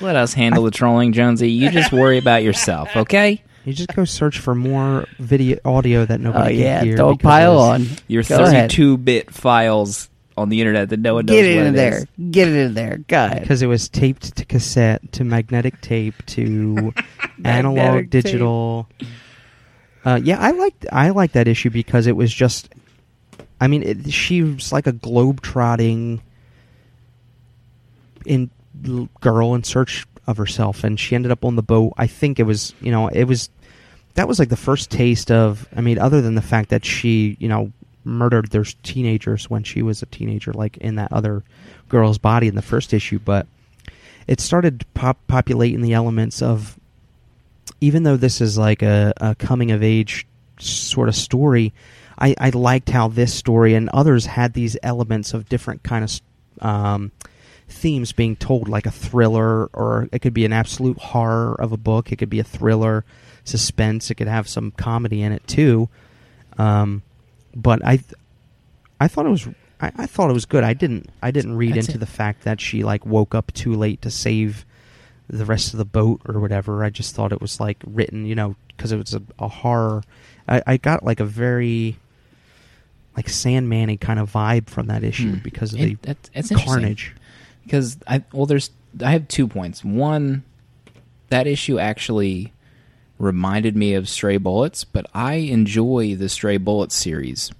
[0.00, 1.50] Let us handle the trolling, Jonesy.
[1.50, 3.42] You just worry about yourself, okay?
[3.64, 6.96] You just go search for more video audio that Oh nobody yeah, can hear.
[6.96, 7.86] don't pile on.
[8.08, 8.70] Your Go ahead.
[8.70, 11.96] 32-bit files on the internet that no one knows Get it what in it there.
[11.98, 12.06] is.
[12.30, 12.98] Get it in there.
[13.08, 13.40] Go ahead.
[13.40, 16.92] because it was taped to cassette to magnetic tape to
[17.44, 18.24] analog Magnetic tape.
[18.24, 18.88] digital.
[20.04, 22.68] Uh, yeah, I liked I liked that issue because it was just.
[23.60, 26.20] I mean, it, she was like a globe trotting
[28.26, 28.50] in
[29.20, 31.94] girl in search of herself, and she ended up on the boat.
[31.96, 33.50] I think it was, you know, it was
[34.14, 35.68] that was like the first taste of.
[35.74, 37.72] I mean, other than the fact that she, you know,
[38.04, 41.42] murdered their teenagers when she was a teenager, like in that other
[41.88, 43.46] girl's body in the first issue, but
[44.26, 46.78] it started pop populating the elements of.
[47.80, 50.26] Even though this is like a, a coming of age
[50.58, 51.74] sort of story,
[52.18, 56.20] I, I liked how this story and others had these elements of different kind of
[56.66, 57.12] um,
[57.68, 61.76] themes being told, like a thriller, or it could be an absolute horror of a
[61.76, 62.12] book.
[62.12, 63.04] It could be a thriller,
[63.44, 64.10] suspense.
[64.10, 65.88] It could have some comedy in it too.
[66.58, 67.02] Um,
[67.54, 68.00] but I,
[69.00, 69.48] I thought it was,
[69.80, 70.64] I, I thought it was good.
[70.64, 72.00] I didn't, I didn't read That's into it.
[72.00, 74.64] the fact that she like woke up too late to save
[75.28, 76.84] the rest of the boat or whatever.
[76.84, 80.02] I just thought it was like written, you know, because it was a, a horror.
[80.46, 81.96] I, I got like a very
[83.16, 85.38] like Sandman kind of vibe from that issue Hmm.
[85.42, 86.30] because of the that-
[86.64, 87.14] carnage.
[87.64, 88.70] Because I well, there's
[89.02, 89.84] I have two points.
[89.84, 90.44] One,
[91.28, 92.52] that issue actually
[93.18, 97.50] reminded me of Stray Bullets, but I enjoy the Stray Bullets series,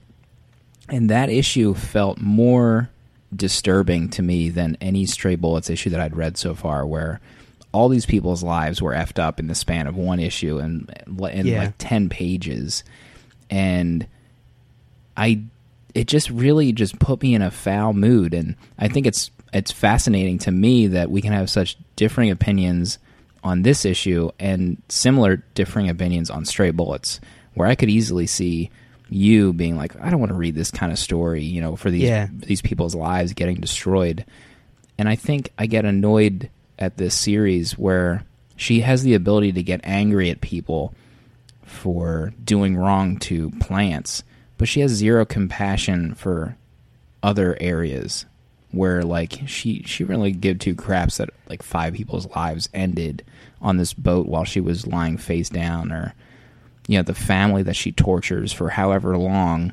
[0.89, 2.91] and that issue felt more
[3.35, 7.21] disturbing to me than any Stray Bullets issue that I'd read so far, where
[7.73, 10.89] all these people's lives were effed up in the span of one issue and
[11.33, 11.65] in Yeah.
[11.65, 12.85] like ten pages,
[13.51, 14.07] and
[15.17, 15.43] I
[15.95, 19.71] it just really just put me in a foul mood and I think it's it's
[19.73, 22.99] fascinating to me that we can have such differing opinions
[23.43, 27.21] on this issue and similar differing opinions on stray bullets
[27.55, 28.71] where I could easily see
[29.11, 31.91] you being like I don't want to read this kind of story you know for
[31.91, 32.27] these Yeah.
[32.33, 34.25] these people's lives getting destroyed
[34.99, 38.25] and I think I get annoyed at this series where
[38.57, 40.95] she has the ability to get angry at people
[41.65, 44.23] for doing wrong to plants,
[44.59, 46.57] but she has zero compassion for
[47.23, 48.27] other areas
[48.75, 53.25] where like she she really give two craps that like five people's lives ended
[53.63, 56.15] on this boat while she was lying face down or
[56.87, 59.73] you know the family that she tortures for however long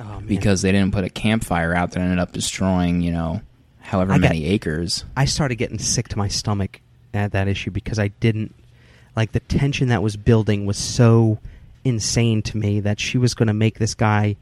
[0.00, 3.40] Oh, because they didn't put a campfire out that ended up destroying you know
[3.80, 5.04] however I got- many acres.
[5.16, 6.80] I started getting sick to my stomach
[7.14, 8.54] at that issue because I didn't
[9.14, 11.38] like the tension that was building was so
[11.84, 14.36] insane to me that she was going to make this guy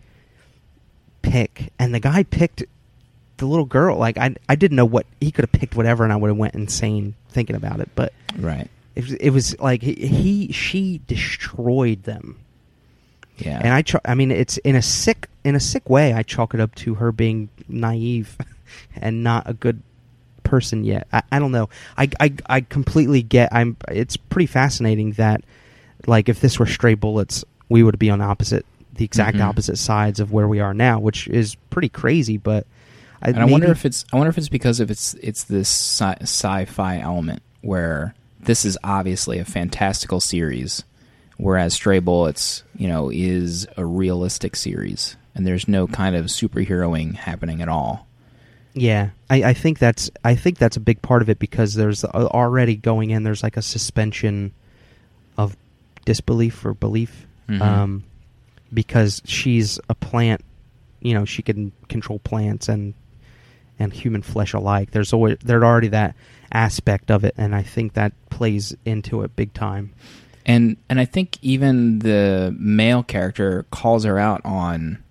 [1.22, 2.64] pick, and the guy picked
[3.40, 3.96] the little girl.
[3.98, 6.36] Like I, I didn't know what he could have picked whatever, and I would have
[6.36, 7.90] went insane thinking about it.
[7.94, 12.38] But right it was, it was like he, he she destroyed them.
[13.38, 16.12] yeah And I, I mean, it's in a sick, in a sick way.
[16.12, 18.36] I chalk it up to her being naive
[18.96, 19.82] and not a good
[20.42, 21.06] person yet.
[21.12, 21.68] I, I don't know.
[21.96, 23.48] I, I, I completely get.
[23.52, 23.76] I'm.
[23.88, 25.42] It's pretty fascinating that,
[26.06, 29.44] like, if this were stray bullets, we would be on opposite, the exact Mhm.
[29.44, 32.36] opposite sides of where we are now, which is pretty crazy.
[32.36, 32.66] But
[33.22, 35.68] I, and I wonder if it's I wonder if it's because of it's it's this
[35.68, 40.84] sci- sci-fi element where this is obviously a fantastical series,
[41.36, 47.14] whereas Stray Bullets, you know, is a realistic series, and there's no kind of superheroing
[47.16, 48.06] happening at all.
[48.72, 52.04] Yeah, I, I think that's I think that's a big part of it because there's
[52.04, 53.24] already going in.
[53.24, 54.52] There's like a suspension
[55.36, 55.56] of
[56.06, 57.60] disbelief or belief, Mhm.
[57.60, 58.04] um,
[58.72, 60.42] because she's a plant.
[61.02, 62.94] You know, she can control plants and
[63.80, 64.92] and human flesh alike.
[64.92, 66.14] There's always there's already that
[66.52, 69.92] aspect of it, and I think that plays into it big time.
[70.46, 75.02] and and I think even the male character calls her out on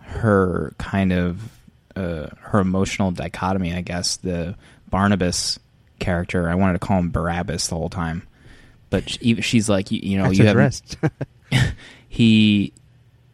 [0.00, 1.50] her kind of
[1.96, 3.72] uh, her emotional dichotomy.
[3.74, 4.56] I guess the
[4.90, 5.58] Barnabas
[5.98, 6.48] character.
[6.48, 8.26] I wanted to call him Barabbas the whole time,
[8.90, 10.56] but she, she's like, you, you know, That's you have
[12.08, 12.72] he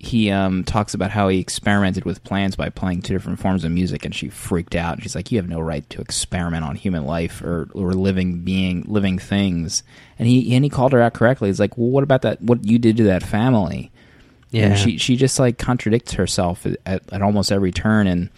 [0.05, 3.72] he um talks about how he experimented with plans by playing two different forms of
[3.72, 4.94] music and she freaked out.
[4.94, 8.40] And she's like you have no right to experiment on human life or or living
[8.40, 9.82] being living things.
[10.18, 11.48] And he and he called her out correctly.
[11.48, 13.90] He's like well what about that what you did to that family?
[14.50, 18.07] Yeah, and she she just like contradicts herself at, at, at almost every turn.
[18.07, 18.30] And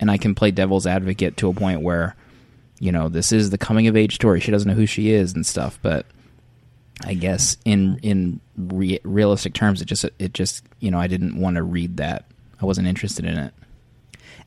[0.00, 2.16] and I can play devil's advocate to a point where
[2.80, 4.40] you know this is the coming of age story.
[4.40, 6.06] She doesn't know who she is and stuff but
[7.04, 11.40] I guess in in re- realistic terms it just it just you know I didn't
[11.40, 12.24] want to read that
[12.60, 13.54] I wasn't interested in it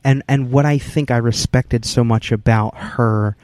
[0.04, 3.36] and and what I think I respected so much about her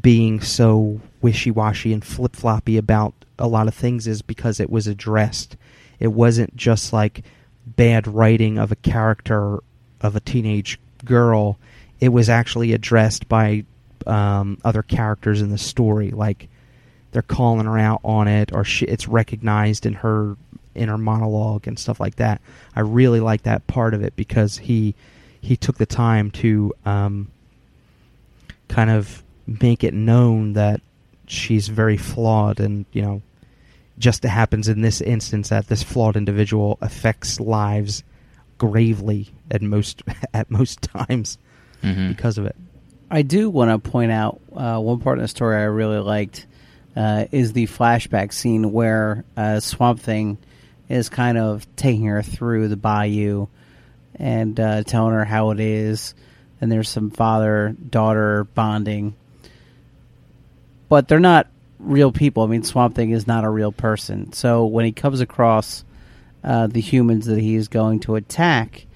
[0.00, 5.56] being so wishy-washy and flip-floppy about a lot of things is because it was addressed.
[5.98, 7.22] It wasn't just like
[7.66, 9.60] bad writing of a character
[10.00, 11.58] of a teenage girl.
[12.00, 13.64] It was actually addressed by
[14.06, 16.48] um, other characters in the story, like
[17.12, 20.36] they're calling her out on it, or she, it's recognized in her
[20.74, 22.40] in her monologue and stuff like that.
[22.76, 24.94] I really like that part of it because he
[25.40, 27.28] he took the time to um,
[28.68, 30.80] kind of make it known that
[31.26, 33.22] she's very flawed and you know
[33.98, 38.02] just it happens in this instance that this flawed individual affects lives
[38.56, 40.02] gravely at most
[40.34, 41.38] at most times
[41.82, 42.08] mm-hmm.
[42.08, 42.56] because of it
[43.10, 46.46] I do want to point out uh, one part of the story I really liked
[46.98, 50.36] uh, is the flashback scene where uh, Swamp Thing
[50.88, 53.46] is kind of taking her through the bayou
[54.16, 56.14] and uh, telling her how it is,
[56.60, 59.14] and there's some father daughter bonding.
[60.88, 61.46] But they're not
[61.78, 62.42] real people.
[62.42, 64.32] I mean, Swamp Thing is not a real person.
[64.32, 65.84] So when he comes across
[66.42, 68.86] uh, the humans that he is going to attack,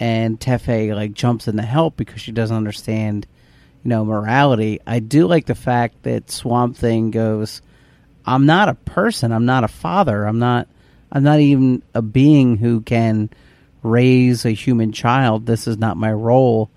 [0.00, 3.26] and Tefe like jumps in to help because she doesn't understand,
[3.86, 4.80] you know, morality.
[4.84, 7.62] I do like the fact that Swamp Thing goes,
[8.26, 9.30] "I'm not a person.
[9.30, 10.24] I'm not a father.
[10.24, 10.66] I'm not.
[11.12, 13.30] I'm not even a being who can
[13.84, 15.46] raise a human child.
[15.46, 16.68] This is not my role."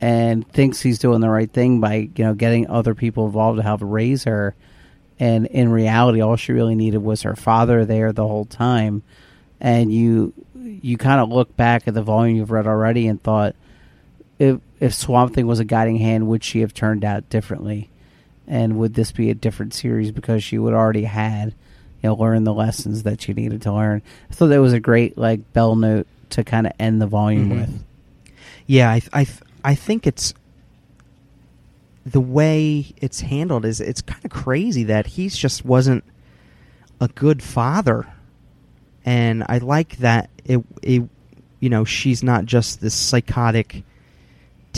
[0.00, 3.64] And thinks he's doing the right thing by you know getting other people involved to
[3.64, 4.54] help raise her.
[5.18, 9.02] And in reality, all she really needed was her father there the whole time.
[9.60, 10.32] And you
[10.62, 13.56] you kind of look back at the volume you've read already and thought,
[14.38, 17.88] if if Swamp Thing was a guiding hand, would she have turned out differently?
[18.46, 21.48] And would this be a different series because she would already had,
[22.02, 24.02] you know, learned the lessons that she needed to learn?
[24.30, 27.50] I thought that was a great like bell note to kind of end the volume
[27.50, 27.60] Mhm.
[27.60, 27.84] with.
[28.66, 29.26] yeah i i
[29.64, 30.34] i think it's
[32.04, 36.02] the way it's handled is it's kind of crazy that he's just wasn't
[37.00, 38.06] a good father
[39.04, 41.02] and i like that it, it
[41.60, 43.84] you know she's not just this psychotic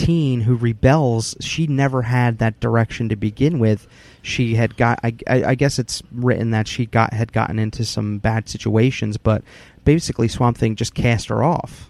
[0.05, 3.87] teen who rebels, she never had that direction to begin with.
[4.21, 4.99] She had got.
[5.03, 9.17] I, I, I guess it's written that she got had gotten into some bad situations,
[9.17, 9.43] but
[9.85, 11.89] basically Swamp Thing just cast her off.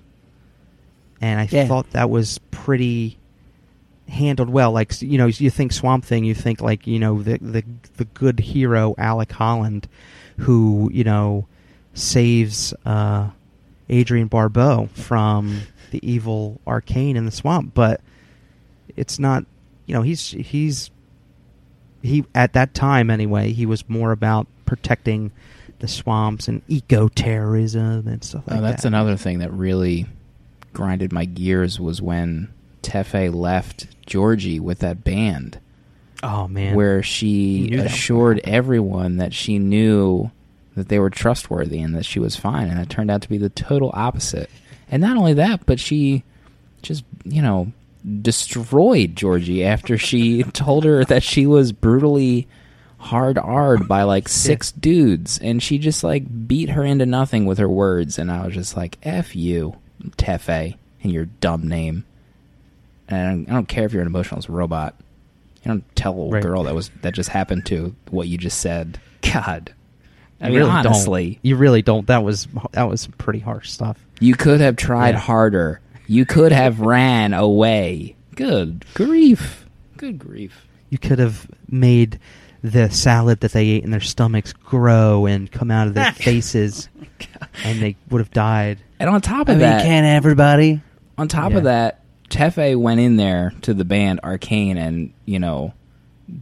[1.22, 1.68] And I Yeah.
[1.68, 3.18] thought that was pretty
[4.08, 4.72] handled well.
[4.72, 7.64] Like you know, you think Swamp Thing, you think like you know the the
[7.98, 9.88] the good hero Alec Holland,
[10.38, 11.48] who you know
[11.94, 13.30] saves uh,
[13.92, 15.62] Adrienne Barbeau from
[15.92, 18.02] the evil Arcane in the swamp, but
[18.96, 19.46] it's not.
[19.86, 20.92] You know, he's he's
[22.02, 23.52] he at that time anyway.
[23.52, 25.32] He was more about protecting
[25.80, 28.90] the swamps and eco terrorism and stuff oh, like Oh, that's that.
[28.90, 30.06] another thing that really
[30.74, 35.60] grinded my gears was when Tefe left Georgie with that band,
[36.22, 40.32] Oh man, where she assured everyone that she knew
[40.76, 43.38] that they were trustworthy and that she was fine, and it turned out to be
[43.38, 44.50] the total opposite.
[44.92, 46.24] And not only that, but she
[46.82, 47.72] just you know
[48.22, 52.48] destroyed Georgie after she told her that she was brutally
[52.98, 55.40] hard r'd by like six dudes.
[55.40, 58.18] And she just like beat her into nothing with her words.
[58.18, 59.76] And I was just like F you
[60.18, 62.06] Tefe and your dumb name.
[63.08, 64.96] And I don't, I don't care if you're an emotionless robot.
[65.64, 66.44] You don't tell a Right.
[66.44, 69.00] girl that was that just happened to what you just said.
[69.22, 69.74] God
[70.42, 71.40] I You mean really honestly don't.
[71.46, 72.08] you really don't.
[72.08, 73.98] That was that was pretty harsh stuff.
[74.20, 75.20] you could have tried Yeah.
[75.20, 75.82] harder.
[76.08, 78.16] You could have ran away.
[78.36, 79.66] Good grief.
[79.98, 80.66] Good grief.
[80.90, 82.20] You could have made
[82.64, 86.90] the salad that they ate in their stomachs grow and come out of their faces,
[87.64, 88.80] and they would have died.
[89.00, 90.82] And on top I of mean, that, can everybody?
[91.18, 91.58] on top Yeah.
[91.60, 95.74] of that, Tefe went in there to the band Arcane and, you know,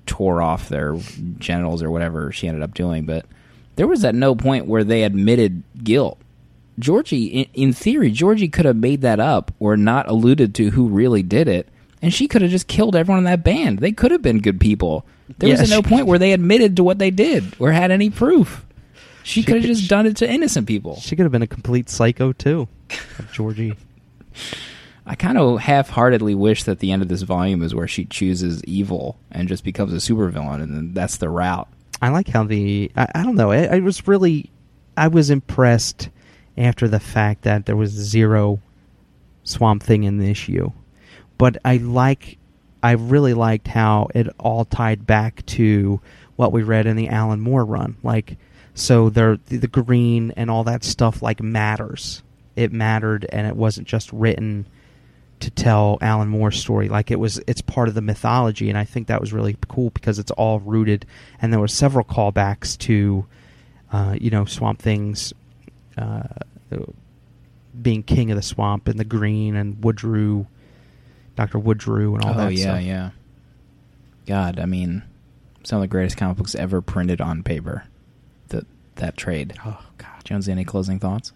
[0.06, 0.98] tore off their
[1.40, 3.06] genitals or whatever she ended up doing.
[3.06, 3.26] But
[3.78, 6.20] there was at no point where they admitted guilt.
[6.80, 10.88] Georgie, in, in theory, Georgie could have made that up or not alluded to who
[10.88, 11.70] really did it,
[12.02, 13.80] and she could have just killed everyone in that band.
[13.80, 15.06] They could have been good people.
[15.40, 17.90] There was at no she- point where they admitted to what they did or had
[17.90, 18.66] any proof.
[19.24, 20.98] She, She could have just done it to innocent people.
[20.98, 22.68] She could have been a complete psycho too,
[23.34, 23.76] Georgie.
[25.06, 28.62] I kind of half-heartedly wish that the end of this volume is where she chooses
[28.66, 31.70] evil and just becomes a supervillain, and then that's the route.
[32.02, 33.52] I like how the I, I don't know.
[33.52, 34.52] I, I was really
[34.96, 36.10] I was impressed
[36.58, 38.60] after the fact that there was zero
[39.44, 40.72] Swamp Thing in the issue,
[41.38, 42.38] but I like
[42.84, 46.00] I really liked how it all tied back to
[46.36, 47.98] what we read in the Alan Moore run.
[48.04, 48.38] Like
[48.74, 52.22] so, the the green and all that stuff like matters.
[52.56, 54.68] It mattered, and it wasn't just written
[55.40, 56.90] to tell Alan Moore's story.
[56.90, 59.90] Like it was, it's part of the mythology, and I think that was really cool
[59.92, 61.06] because it's all rooted.
[61.42, 63.26] And there were several callbacks to,
[63.92, 65.34] uh, you know, Swamp Thing's
[65.98, 66.24] uh,
[67.80, 70.48] being king of the swamp and the green and Woodrue,
[71.36, 72.82] Doctor Woodrue, and all oh that yeah, stuff.
[72.82, 73.10] yeah.
[74.26, 75.04] God, I mean,
[75.64, 77.86] some of the greatest comic books ever printed on paper.
[78.50, 78.66] That
[78.96, 79.54] that trade.
[79.66, 80.08] Oh God.
[80.28, 81.32] Jonesy, any closing thoughts?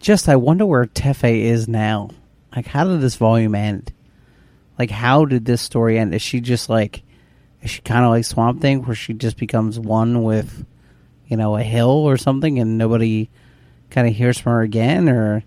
[0.00, 2.10] Just, I wonder where Tefe is now.
[2.54, 3.92] Like, how did this volume end?
[4.78, 6.14] Like, how did this story end?
[6.14, 7.02] Is she just like,
[7.62, 10.64] is she kind of like Swamp Thing, where she just becomes one with,
[11.28, 13.30] you know, a hill or something, and nobody
[13.90, 15.08] kind of hears from her again?
[15.08, 15.44] Or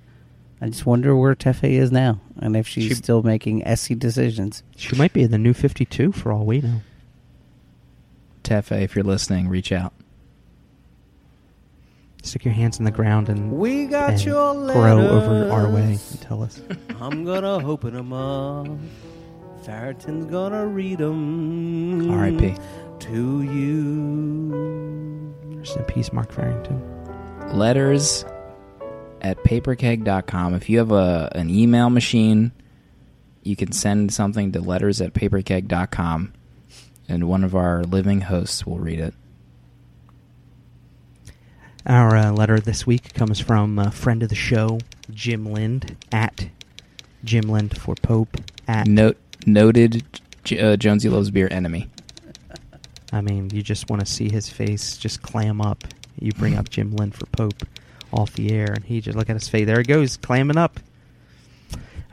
[0.62, 4.64] I just wonder where Tefe is now, and if she's She- still making SC decisions.
[4.76, 6.82] She might be in the new Fifty Two for all we know.
[8.44, 9.94] Tefe, if you're listening, reach out.
[12.26, 16.00] Stick your hands in the ground and We got and your grow over our way
[16.12, 16.60] and tell us.
[17.00, 18.68] I'm gonna open them up.
[19.64, 22.10] Farrington's gonna read them.
[22.12, 22.56] R.I.P.
[23.02, 25.36] To you.
[25.58, 26.82] Rest in peace, Mark Farrington.
[27.54, 28.26] Letters
[29.22, 30.56] at paperkeg.com.
[30.56, 32.52] If you have a an email machine,
[33.44, 36.34] you can send something to letters at paperkeg.com,
[37.08, 39.14] and one of our living hosts will read it.
[41.88, 44.80] Our uh, letter this week comes from a friend of the show,
[45.12, 46.50] Jim Lind, at
[47.24, 48.38] Jim Lind for Pope.
[48.68, 50.04] At Note noted
[50.44, 51.90] J- uh, Jonesy loves beer enemy.
[53.14, 55.84] I mean, you just want to see his face just clam up.
[56.20, 57.64] You bring up Jim Lind for Pope
[58.12, 59.68] off the air, and he just look at his face.
[59.68, 60.80] There he goes, clamming up.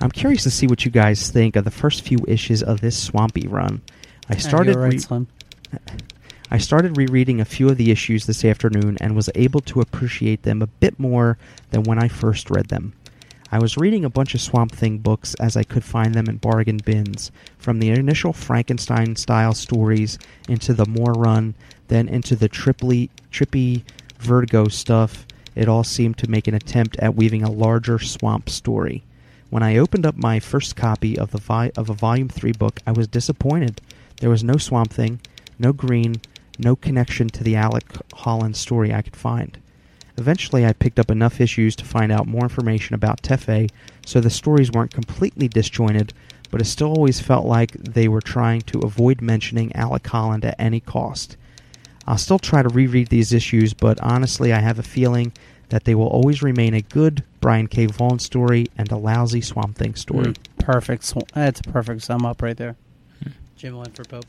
[0.00, 2.98] I'm curious to see what you guys think of the first few issues of this
[2.98, 3.80] swampy run.
[4.28, 4.74] I started.
[4.74, 5.28] You're right, re- Slim.
[6.52, 10.42] I started rereading a few of the issues this afternoon and was able to appreciate
[10.42, 11.38] them a bit more
[11.70, 12.92] than when I first read them.
[13.50, 16.36] I was reading a bunch of Swamp Thing books as I could find them in
[16.36, 21.54] bargain bins, from the initial Frankenstein style stories into the more run,
[21.88, 23.82] then into the triply, trippy
[24.18, 25.26] Vertigo stuff.
[25.54, 29.04] It all seemed to make an attempt at weaving a larger swamp story.
[29.48, 32.80] When I opened up my first copy of the vi- of a volume three book,
[32.86, 33.80] I was disappointed.
[34.20, 35.18] There was no Swamp Thing,
[35.58, 36.20] no Green,
[36.58, 37.84] no connection to the Alec
[38.14, 39.58] Holland story I could find.
[40.18, 43.70] Eventually, I picked up enough issues to find out more information about Tefe,
[44.04, 46.12] so the stories weren't completely disjointed,
[46.50, 50.56] but it still always felt like they were trying to avoid mentioning Alec Holland at
[50.58, 51.36] any cost.
[52.06, 55.32] I'll still try to reread these issues, but honestly, I have a feeling
[55.70, 57.86] that they will always remain a good Brian K.
[57.86, 60.34] Vaughan story and a lousy Swamp Thing story.
[60.34, 61.14] Mm, perfect.
[61.32, 62.76] That's a perfect sum up right there.
[63.56, 64.26] Jim Lynn for Pope.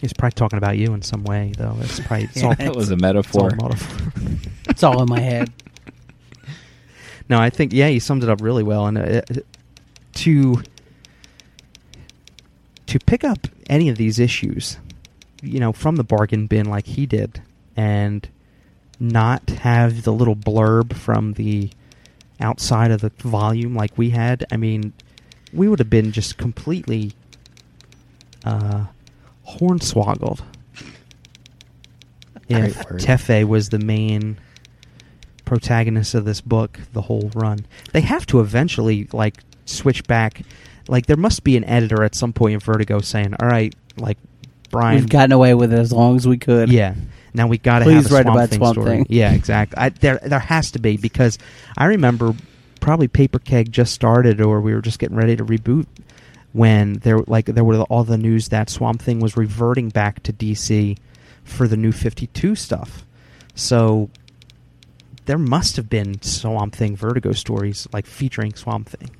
[0.00, 1.76] He's probably talking about you in some way, though.
[1.80, 3.50] It's probably it's all, That was a it's all metaphor.
[3.50, 4.12] metaphor.
[4.68, 5.52] It's all in my head.
[7.28, 8.86] No, I think yeah, he summed it up really well.
[8.86, 9.22] And uh,
[10.14, 10.62] to
[12.86, 14.78] to pick up any of these issues,
[15.42, 17.42] you know, from the bargain bin like he did,
[17.76, 18.28] and
[19.00, 21.70] not have the little blurb from the
[22.40, 24.46] outside of the volume like we had.
[24.52, 24.92] I mean,
[25.52, 27.12] we would have been just completely
[28.44, 28.86] uh,
[29.48, 30.40] hornswoggled
[32.48, 32.76] if.
[32.78, 34.38] Tefe was the main
[35.44, 37.66] protagonist of this book the whole run.
[37.92, 40.42] They have to eventually like switch back.
[40.88, 44.18] Like there must be an editor at some point in Vertigo saying, "All right, like
[44.70, 46.70] Brian, We've gotten away with it as long as we could.
[46.70, 46.94] yeah,
[47.34, 49.06] now we got to have a Swamp about Thing Swamp story." Thing.
[49.08, 49.76] Yeah, exactly.
[49.78, 51.38] I, there, there has to be because
[51.76, 52.34] I remember
[52.80, 55.86] probably Paper Keg just started, or we were just getting ready to reboot
[56.58, 60.32] when there like there were all the news that Swamp Thing was reverting back to
[60.32, 60.98] DC
[61.44, 63.06] for the new Fifty Two stuff.
[63.54, 64.10] So
[65.26, 69.10] there must have been Swamp Thing Vertigo stories like featuring Swamp Thing.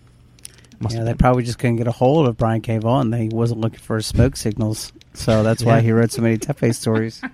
[0.80, 1.18] Must yeah, they been.
[1.18, 2.78] probably just couldn't get a hold of Brian K.
[2.78, 3.11] Vaughan.
[3.11, 5.82] They wasn't looking for smoke signals, so that's why Yeah.
[5.82, 7.20] he wrote so many Tefe stories.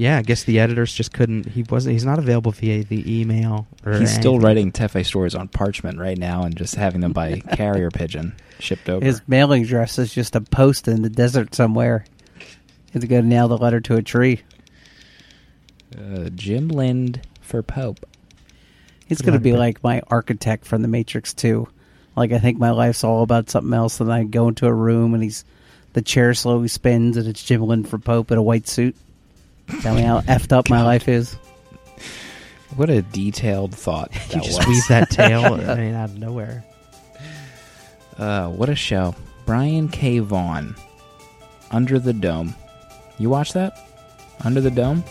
[0.00, 1.44] yeah, I guess the editors just couldn't.
[1.46, 1.92] He wasn't.
[1.92, 3.66] He's not available via the email.
[3.84, 4.46] Or He's still anything.
[4.46, 8.88] writing Tefe stories on parchment right now and just having them by carrier pigeon shipped
[8.88, 9.04] over.
[9.04, 12.06] His mailing address is just a post in the desert somewhere.
[12.92, 14.40] He's going to nail the letter to a tree.
[15.98, 18.06] uh, Jim Lind for Pope.
[19.06, 21.68] He's going to be like my architect from The Matrix 2.
[22.16, 25.12] Like, I think my life's all about something else, and I go into a room
[25.12, 25.44] and he's
[25.92, 28.96] the chair slowly spins, and it's Jim Lynn for Pope in a white suit.
[29.82, 31.34] Tell me how effed up my life is.
[32.76, 34.66] What a detailed thought You just was.
[34.68, 35.54] weave that tail.
[35.68, 36.64] I mean, out of nowhere.
[38.18, 39.14] Uh, what a show.
[39.46, 40.18] Brian K.
[40.18, 40.74] Vaughan.
[41.70, 42.54] Under the Dome.
[43.18, 43.88] You watch that?
[44.44, 45.04] Under the Dome?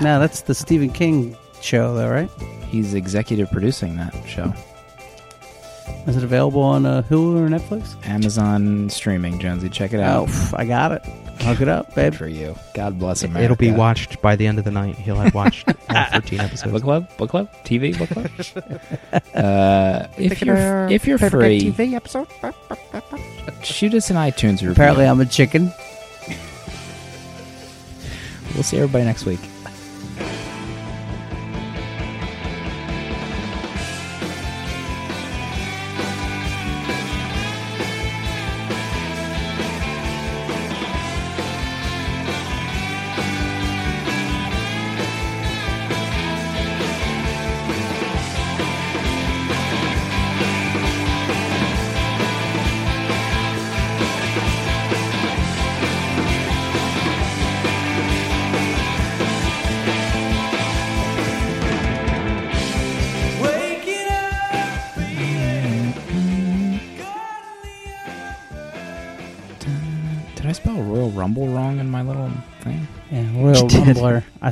[0.00, 2.30] No, that's the Stephen King show, though, right?
[2.68, 4.52] He's executive producing that show.
[6.06, 7.94] Is it available on uh, Hulu or Netflix?
[8.08, 9.68] Amazon streaming, Jonesy.
[9.68, 10.28] Check it Oh, out.
[10.28, 11.04] pff, I got it.
[11.42, 12.12] Hook it up, babe.
[12.12, 12.54] Good for you.
[12.74, 13.44] God bless America.
[13.44, 14.96] It'll be watched by the end of the night.
[14.96, 16.72] He'll have watched all 13 episodes.
[16.72, 19.22] Book club, book club, TV book club.
[19.34, 22.28] uh, if you're if you're free, episode.
[23.62, 24.72] shoot us an iTunes review.
[24.72, 25.72] Apparently, I'm a chicken.
[28.54, 29.40] we'll see everybody next week.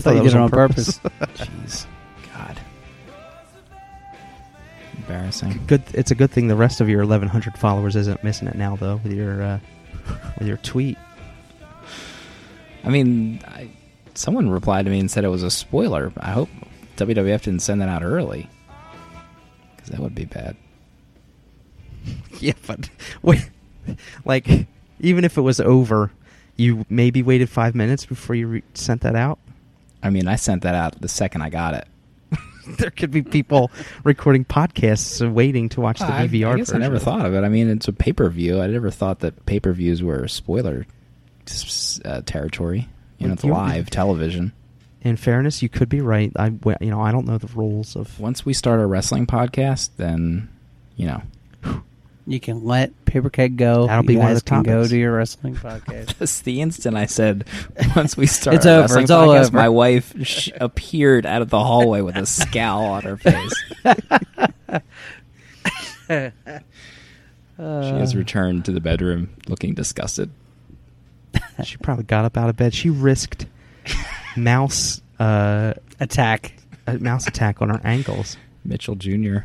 [0.00, 0.98] Thought thought you did it on on purpose.
[1.34, 1.86] Jeez,
[2.34, 2.58] God,
[4.96, 5.60] embarrassing.
[5.66, 5.82] Good.
[5.94, 9.00] It's a good thing the rest of your 1,100 followers isn't missing it now, though,
[9.02, 9.58] with your uh,
[10.38, 10.98] with your tweet.
[12.84, 13.70] I mean, I,
[14.14, 16.12] someone replied to me and said it was a spoiler.
[16.18, 16.48] I hope
[16.96, 18.48] WWF didn't send that out early,
[19.76, 20.56] because that would be bad.
[22.40, 22.88] Yeah, but
[23.20, 23.50] wait,
[24.24, 24.48] like
[25.00, 26.10] even if it was over,
[26.56, 29.38] you maybe waited five minutes before you re- sent that out.
[30.02, 31.86] I mean, I sent that out the second I got it.
[32.78, 33.70] there could be people
[34.04, 37.44] recording podcasts waiting to watch the I, DVR I guess I never thought of it.
[37.44, 38.60] I mean, it's a pay per view.
[38.60, 40.86] I never thought that pay per views were spoiler
[42.04, 42.88] uh, territory.
[43.18, 44.52] You know, it's live television.
[45.02, 46.30] In fairness, you could be right.
[46.36, 46.46] I,
[46.80, 48.20] you know, I don't know the rules of.
[48.20, 50.48] Once we start a wrestling podcast, then
[50.96, 51.22] you know
[52.30, 53.86] You can let Paper Keg go.
[53.88, 56.14] That'll you be one of the can go to your wrestling podcast.
[56.18, 57.44] That's the instant I said,
[57.96, 58.82] once we start It's over.
[58.82, 59.56] wrestling It's all podcast, over.
[59.56, 63.52] my wife sh- appeared out of the hallway with a scowl on her face.
[66.08, 66.30] she
[67.58, 70.30] has returned to the bedroom looking disgusted.
[71.64, 72.74] she probably got up out of bed.
[72.74, 73.46] She risked
[74.36, 76.54] mouse uh, Attack.
[76.86, 78.36] a mouse attack on her ankles.
[78.64, 79.38] Mitchell Jr.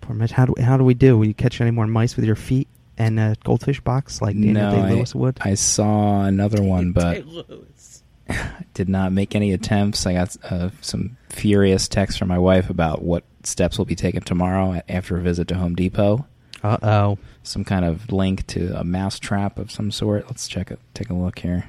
[0.00, 0.32] Poor Mitch.
[0.32, 1.18] How do how do we do?
[1.18, 4.54] Will you catch any more mice with your feet and a goldfish box like Daniel
[4.54, 5.38] no, Day I, Lewis would?
[5.40, 10.06] I saw another one, but Hey, did not make any attempts.
[10.06, 14.22] I got uh, some furious texts from my wife about what steps will be taken
[14.22, 16.26] tomorrow after a visit to Home Depot.
[16.62, 17.18] Uh oh.
[17.42, 20.26] Some kind of link to a mouse trap of some sort.
[20.26, 20.78] Let's check it.
[20.94, 21.68] Take a look here.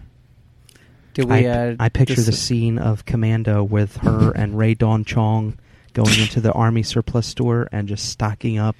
[1.14, 1.48] Did we?
[1.48, 5.58] I, uh, I picture the scene of Commando with her and Rae Dawn Chong
[5.94, 8.76] going into the army surplus store and just stocking up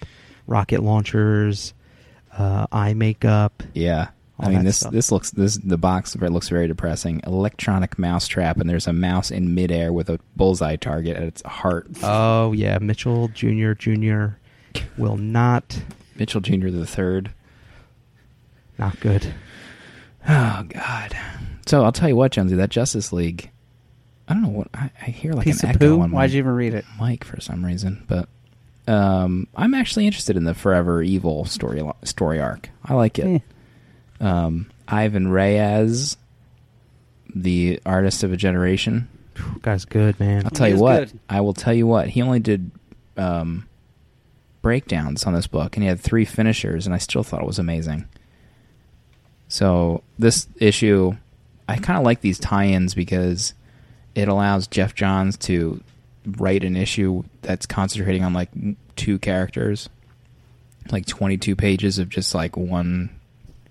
[0.48, 1.74] rocket launchers,
[2.38, 3.64] uh, eye makeup.
[3.74, 4.10] Yeah.
[4.40, 4.92] I mean this stuff.
[4.92, 7.22] this looks this the box looks very depressing.
[7.28, 11.44] Electronic mouse trap and there's a mouse in midair with a bullseye target at its
[11.44, 11.88] heart.
[12.02, 14.40] Oh yeah, Mitchell Junior Junior
[14.98, 15.84] will not
[16.16, 16.70] Mitchell Jr.
[16.70, 17.32] the third.
[18.80, 19.32] not good.
[20.28, 21.16] Oh God.
[21.68, 23.52] So I'll tell you what, Jonesy, that Justice League.
[24.32, 26.02] I don't know what I, I hear like piece an of echo poo.
[26.02, 26.86] on my Why'd you even read it?
[27.00, 28.30] mic for some reason, but
[28.88, 32.70] um, I'm actually interested in the Forever Evil story story arc.
[32.86, 33.26] I like it.
[34.22, 34.26] Eh.
[34.26, 36.16] Um, Ivan Reis,
[37.34, 39.10] the artist of a generation.
[39.36, 40.44] Phew, Guy's good, man.
[40.46, 41.00] I'll tell He you is what.
[41.10, 41.20] good.
[41.30, 42.08] I will tell you what.
[42.10, 42.72] He only did
[43.18, 43.68] um,
[44.62, 47.60] breakdowns on this book, and he had three finishers, and I still thought it was
[47.60, 48.06] amazing.
[49.48, 51.14] So this issue,
[51.68, 53.54] I kind of like these tie-ins because
[54.16, 55.82] it allows Geoff Johns to
[56.38, 58.50] write an issue that's concentrating on like
[58.96, 59.90] two characters,
[60.92, 63.10] like twenty-two pages of just like one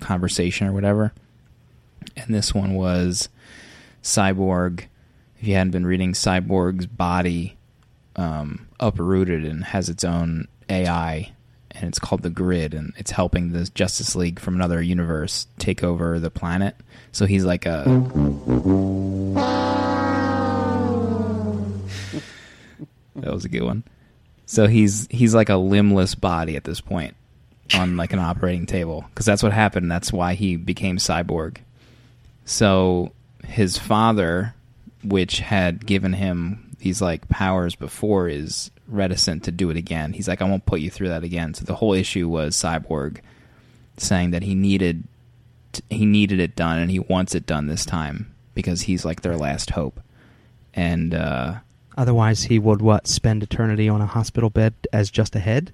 [0.01, 1.13] conversation or whatever.
[2.17, 3.29] And this one was
[4.03, 4.85] Cyborg.
[5.39, 7.57] If you hadn't been reading, Cyborg's body
[8.17, 11.33] um, uprooted and has its own AI,
[11.71, 15.83] and it's called the Grid, and it's helping the Justice League from another universe take
[15.85, 16.77] over the planet.
[17.13, 17.85] So he's like a.
[23.21, 23.85] that was a good one.
[24.47, 27.15] So he's he's like a limbless body at this point
[27.75, 29.91] on like an operating table because that's what happened.
[29.91, 31.59] That's why he became cyborg.
[32.45, 33.13] So
[33.45, 34.55] his father,
[35.05, 40.13] which had given him these like powers before, is reticent to do it again.
[40.13, 41.55] He's like, I won't put you through that again.
[41.55, 43.19] So the whole issue was Cyborg
[43.97, 45.05] saying that he needed
[45.89, 49.37] he needed it done and he wants it done this time because he's like their
[49.37, 50.01] last hope.
[50.75, 51.55] And uh,
[52.01, 55.71] Otherwise, he would what spend eternity on a hospital bed as just a head.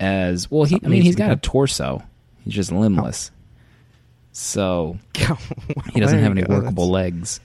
[0.00, 2.02] as well, he I mean needs he's to be got a torso.
[2.44, 3.30] He's just limbless.
[4.32, 5.24] So he
[5.94, 7.38] he doesn't have any workable legs.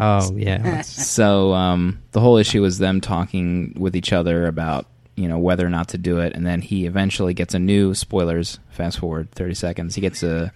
[0.00, 5.28] Oh yeah, so um, the whole issue was them talking with each other about you
[5.28, 8.58] know whether or not to do it, and then he eventually gets a new spoilers.
[8.70, 10.52] Fast forward thirty seconds, he gets a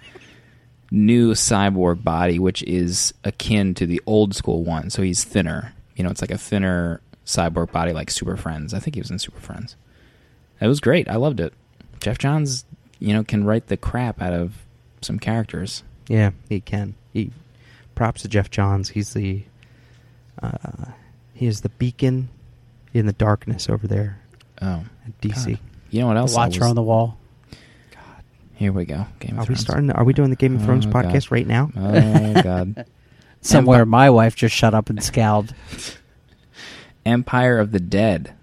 [0.91, 4.91] new cyborg body, which is akin to the old school one.
[4.91, 5.74] So he's thinner.
[5.95, 7.01] You know, it's like a thinner
[7.31, 8.74] cyborg body, like Super Friends.
[8.74, 9.76] I think he was in Super Friends.
[10.61, 11.09] It was great.
[11.09, 11.53] I loved it.
[12.01, 12.64] Geoff Johns,
[12.99, 14.55] you know, can write the crap out of
[15.01, 15.83] some characters.
[16.09, 16.95] yeah, he can.
[17.12, 17.31] He
[17.95, 18.91] props to Geoff Johns.
[18.91, 19.45] He's the
[20.43, 20.87] uh,
[21.35, 22.28] he is the beacon
[22.93, 24.20] in the darkness over there
[24.62, 25.47] Oh, at DC.
[25.53, 25.59] God.
[25.91, 26.35] you know what else?
[26.35, 27.16] I Watcher was- on the wall.
[27.93, 28.24] God,
[28.55, 29.07] here we go.
[29.20, 29.61] Game of Are we Thrones.
[29.61, 29.91] starting?
[29.93, 31.07] Are we doing the Game of Thrones Oh, God.
[31.07, 31.70] podcast right now?
[31.76, 32.85] Oh God.
[33.43, 35.55] Somewhere, my wife just shut up and scowled.
[37.07, 38.34] Empire of the Dead.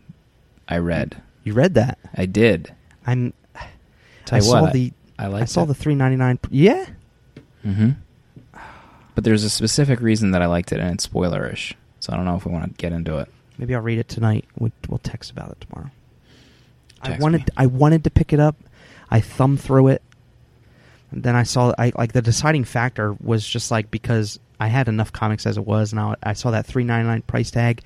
[0.68, 1.22] I read.
[1.44, 1.98] You read that?
[2.16, 2.74] I did.
[3.06, 3.34] I'm.
[4.26, 4.92] Tell I saw what, the.
[5.18, 5.68] I, I I saw it.
[5.68, 6.40] the three ninety nine.
[6.50, 6.86] Yeah.
[7.66, 7.92] Mm-hmm.
[9.16, 11.74] But there's a specific reason that I liked it, and it's spoilerish.
[12.00, 13.32] So I don't know if we want to get into it.
[13.58, 14.46] Maybe I'll read it tonight.
[14.60, 15.90] We'll, we'll text about it tomorrow.
[17.02, 17.54] I wanted me.
[17.58, 18.56] I wanted to pick it up.
[19.10, 20.02] I thumbed through it.
[21.12, 24.88] And then I saw I like the deciding factor was just like because I had
[24.88, 27.82] enough comics as it was and I, I saw that 3.99 price tag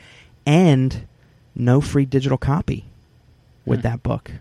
[0.46, 1.08] and
[1.56, 2.86] no free digital copy
[3.66, 3.84] with Hmm.
[3.90, 4.32] that book.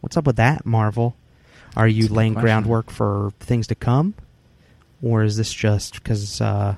[0.00, 1.14] What's up with that, Marvel?
[1.76, 4.14] Are you That's laying groundwork for things to come
[5.02, 6.76] or is this just cuz uh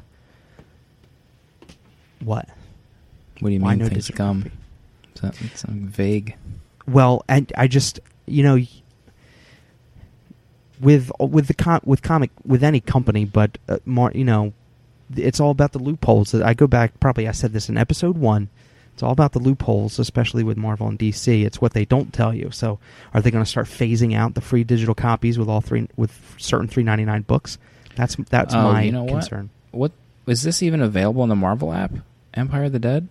[2.22, 2.48] what?
[3.40, 4.42] What do you Why mean no things to digital come?
[4.42, 4.54] copy?
[5.14, 6.36] Is that some vague?
[6.86, 8.58] Well, and I just you know
[10.80, 14.52] with with the com- with comic with any company, but uh, more you know,
[15.16, 16.34] it's all about the loopholes.
[16.34, 18.48] I go back probably I said this in episode one.
[18.94, 21.44] It's all about the loopholes, especially with Marvel and DC.
[21.44, 22.50] It's what they don't tell you.
[22.52, 22.78] So,
[23.12, 26.16] are they going to start phasing out the free digital copies with all three with
[26.38, 27.58] certain three ninety nine books?
[27.96, 29.10] That's that's Oh, my you know what?
[29.10, 29.50] concern.
[29.72, 29.90] What
[30.28, 31.90] is this even available in the Marvel app?
[32.34, 33.08] Empire of the Dead?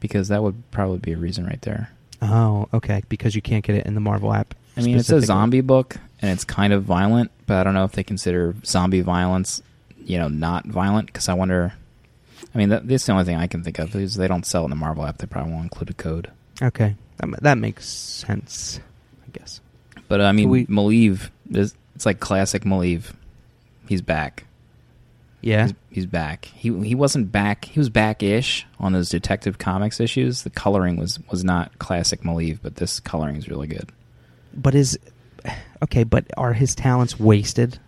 [0.00, 1.90] Because that would probably be a reason right there.
[2.22, 3.02] Oh, okay.
[3.08, 4.54] Because you can't get it in the Marvel app.
[4.76, 7.84] I mean, it's a zombie book and it's kind of violent, but I don't know
[7.84, 9.60] if they consider zombie violence,
[10.04, 11.06] you know, not violent.
[11.08, 11.74] Because I wonder.
[12.58, 14.62] I mean, that, that's the only thing I can think of is they don't sell
[14.62, 15.18] it in the Marvel app.
[15.18, 16.28] They probably won't include a code.
[16.60, 18.80] Okay, that, that makes sense.
[19.24, 19.60] I guess.
[20.08, 23.14] But uh, I mean, we- Maleev is it's like classic Maleev.
[23.88, 24.44] He's back.
[25.40, 25.66] Yeah.
[25.66, 26.46] He's, he's back.
[26.46, 27.66] He he wasn't back.
[27.66, 30.42] He was back-ish on those Detective Comics issues.
[30.42, 33.92] The coloring was was not classic Maleev, but this coloring is really good.
[34.52, 34.98] But is
[35.84, 36.02] okay.
[36.02, 37.78] But are his talents wasted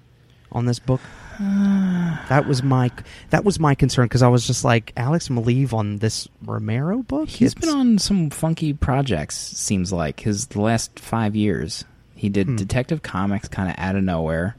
[0.52, 1.00] on this book?
[2.28, 2.90] that was my
[3.30, 7.28] that was my concern because I was just like Alex Maleev on this Romero book.
[7.30, 9.36] He's It's- been on some funky projects.
[9.36, 11.84] Seems like his the last five years.
[12.14, 12.56] He did Hmm.
[12.56, 14.54] Detective Comics kind of out of nowhere,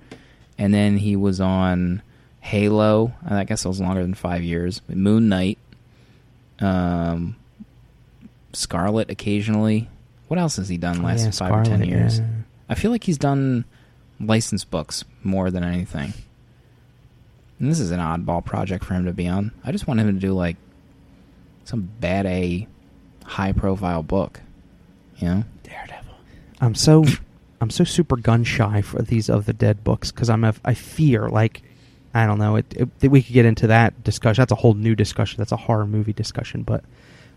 [0.58, 2.02] and then he was on
[2.40, 3.14] Halo.
[3.30, 4.82] I guess it was longer than five years.
[4.90, 5.60] Moon Knight,
[6.60, 7.36] um,
[8.54, 9.88] Scarlet occasionally.
[10.28, 12.20] What else has he done last Yeah, five or ten years?
[12.20, 12.26] yeah.
[12.70, 13.66] I feel like he's done
[14.20, 16.14] licensed books more than anything.
[17.62, 19.52] And this is an oddball project for him to be on.
[19.64, 20.58] I just want him to do like
[21.64, 22.68] some bad A,
[23.24, 24.42] high profile book.
[25.18, 26.16] You know, Daredevil.
[26.60, 27.06] I'm so
[27.62, 30.74] I'm so super gun shy for these of the dead books because I'm a, I
[30.74, 31.62] fear like
[32.16, 32.66] I don't know it,
[33.00, 34.42] it we could get into that discussion.
[34.42, 35.38] That's a whole new discussion.
[35.38, 36.64] That's a horror movie discussion.
[36.64, 36.84] But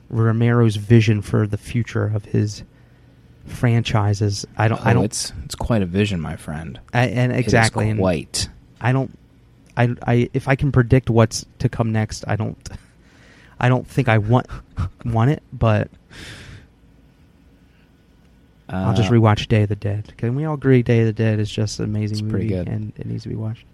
[0.09, 2.63] Romero's vision for the future of his
[3.45, 4.81] franchises, I don't.
[4.85, 5.05] I Oh, don't.
[5.05, 6.81] It's it's quite a vision, my friend.
[6.95, 7.85] I, and exactly.
[7.85, 8.49] It is and quite.
[8.81, 9.17] I don't.
[9.77, 12.57] I, I if I can predict what's to come next, I don't.
[13.59, 14.47] I don't think I want
[15.05, 15.89] want it, but
[18.69, 20.13] I'll just Uh, rewatch Day of the Dead.
[20.17, 22.49] Can we all agree Day of the Dead is just an amazing It's movie pretty
[22.49, 22.69] good.
[22.69, 23.65] and it needs to be watched?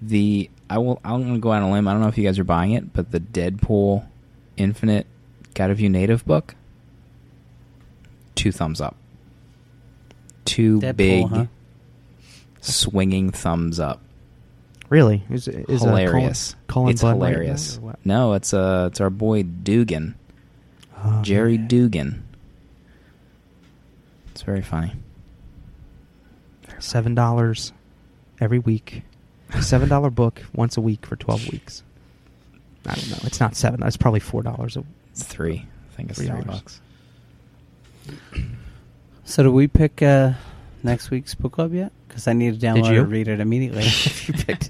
[0.00, 1.00] The I will.
[1.04, 1.86] I'm going to go out on a limb.
[1.86, 4.06] I don't know if you guys are buying it, but the Deadpool
[4.56, 5.06] Infinite
[5.54, 6.54] God of You native book.
[8.34, 8.96] Two thumbs up.
[10.44, 11.44] Two Deadpool, big, huh?
[12.60, 14.00] swinging thumbs up.
[14.92, 15.22] Really?
[15.30, 16.52] Is, is uh, hilarious.
[16.52, 17.76] Colin, Colin it's Blood writing hilarious.
[17.76, 17.98] that, or what?
[18.04, 20.16] No, it's uh, it's our boy Duggan,
[21.02, 21.66] Oh, Gerry man.
[21.68, 22.24] Duggan.
[24.32, 24.92] It's very funny.
[26.78, 27.72] Seven dollars
[28.38, 29.00] every week.
[29.62, 31.82] Seven dollar book once a week for twelve weeks.
[32.86, 33.18] I don't know.
[33.22, 33.82] It's not seven.
[33.84, 34.76] It's probably four dollars.
[35.12, 35.64] It's three.
[35.90, 36.82] I think it's Three three bucks.
[39.24, 40.32] So do we pick uh,
[40.82, 41.92] next week's book club yet?
[42.12, 43.00] Because I need to download you?
[43.00, 43.84] and read it immediately.
[44.26, 44.68] you picked.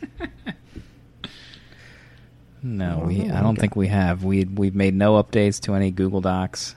[2.63, 3.29] No, Oh, we.
[3.29, 4.23] I don't think we have.
[4.23, 6.77] We we've made no updates to any Google Docs.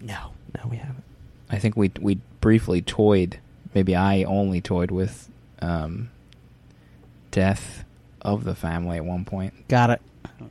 [0.00, 1.02] No, no, we haven't.
[1.50, 3.40] I think we we briefly toyed.
[3.74, 5.28] Maybe I only toyed with
[5.60, 6.10] um,
[7.32, 7.84] death
[8.22, 9.66] of the family at one point.
[9.66, 9.90] Got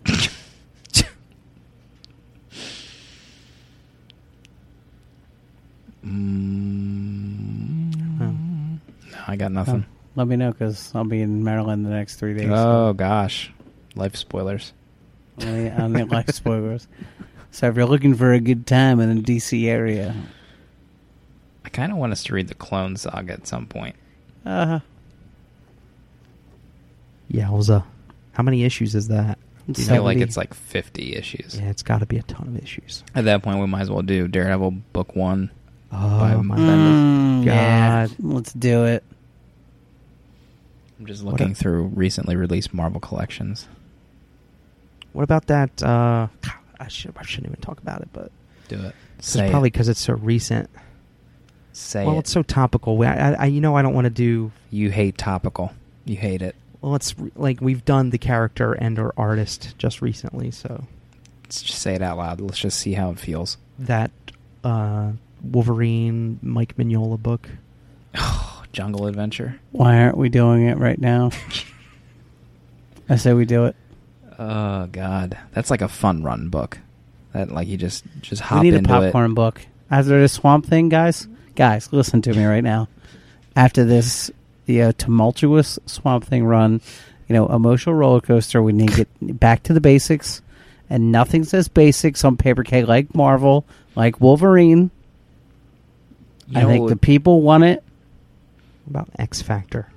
[0.06, 0.30] it.
[6.06, 7.33] Mm,
[9.28, 9.86] I got nothing.
[10.16, 12.50] Let me know because I'll be in Maryland the next three days.
[12.52, 13.52] Oh gosh,
[13.96, 14.74] life spoilers.
[15.42, 16.88] Only on the life spoilers.
[17.52, 20.16] So if you're looking for a good time in the DC area,
[21.66, 23.96] I kind of want us to read the Clone Saga at some point.
[24.46, 24.80] uh,
[27.32, 27.84] Yowza.
[28.34, 29.38] How many issues is that?
[29.70, 31.58] I feel like it's like fifty issues.
[31.58, 33.04] Yeah, it's got to be a ton of issues.
[33.16, 35.50] At that point, we might as well do Daredevil book one.
[35.92, 37.46] Oh By my Mm, God.
[37.46, 39.04] yeah, let's do it.
[41.04, 43.68] I'm just looking a- through recently released Marvel collections.
[45.12, 45.84] What about that?
[45.84, 46.28] Uh,
[46.80, 48.32] I should I shouldn't even talk about it, but
[48.70, 48.96] Do it.
[49.20, 49.74] it's Say probably it.
[49.74, 50.70] because it's so recent.
[51.74, 52.20] Say well, it.
[52.20, 53.02] it's so topical.
[53.04, 54.52] I, I, you know, I don't want to do.
[54.72, 55.72] You hate topical.
[56.06, 56.56] You hate it.
[56.82, 60.86] Well, it's like we've done the character and or artist just recently, so
[61.44, 62.42] Let's just say it out loud.
[62.42, 63.58] Let's just see how it feels.
[63.80, 64.12] that
[64.64, 65.12] uh,
[65.44, 67.50] Wolverine Mike Mignola book.
[68.74, 69.60] Jungle Adventure.
[69.72, 71.32] Why aren't we doing it right now?
[73.10, 73.76] I say we do it.
[74.38, 76.80] Oh God, that's like a fun run book.
[77.34, 79.62] That like you just just hop we need a popcorn book.
[79.90, 82.88] After this swamp thing, guys, guys, listen to me right now.
[83.56, 84.32] After this,
[84.66, 86.82] you know, tumultuous swamp thing run,
[87.28, 89.08] you know, emotional roller coaster, we need to get
[89.40, 90.42] back to the basics.
[90.90, 93.66] And nothing says basics on paper K like Marvel,
[93.96, 94.92] like Wolverine.
[96.48, 97.84] You I know think the people want it,
[98.88, 99.92] About X Factor.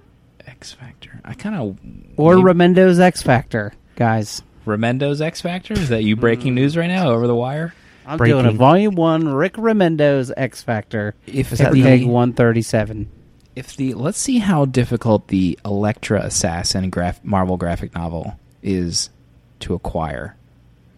[0.46, 1.20] X Factor.
[1.24, 1.78] I kind of
[2.16, 4.42] or Remender's X Factor, guys.
[4.64, 5.74] Remender's X Factor.
[5.74, 6.56] Is that you breaking hmm.
[6.56, 7.74] news right now over the wire?
[8.06, 8.36] I'm Breaking.
[8.36, 13.10] doing a Volume One, Rick Remender's X Factor, If Is that the- 137.
[13.56, 19.10] if the let's see how difficult the Elektra Assassin graph, Marvel graphic novel is
[19.60, 20.36] to acquire.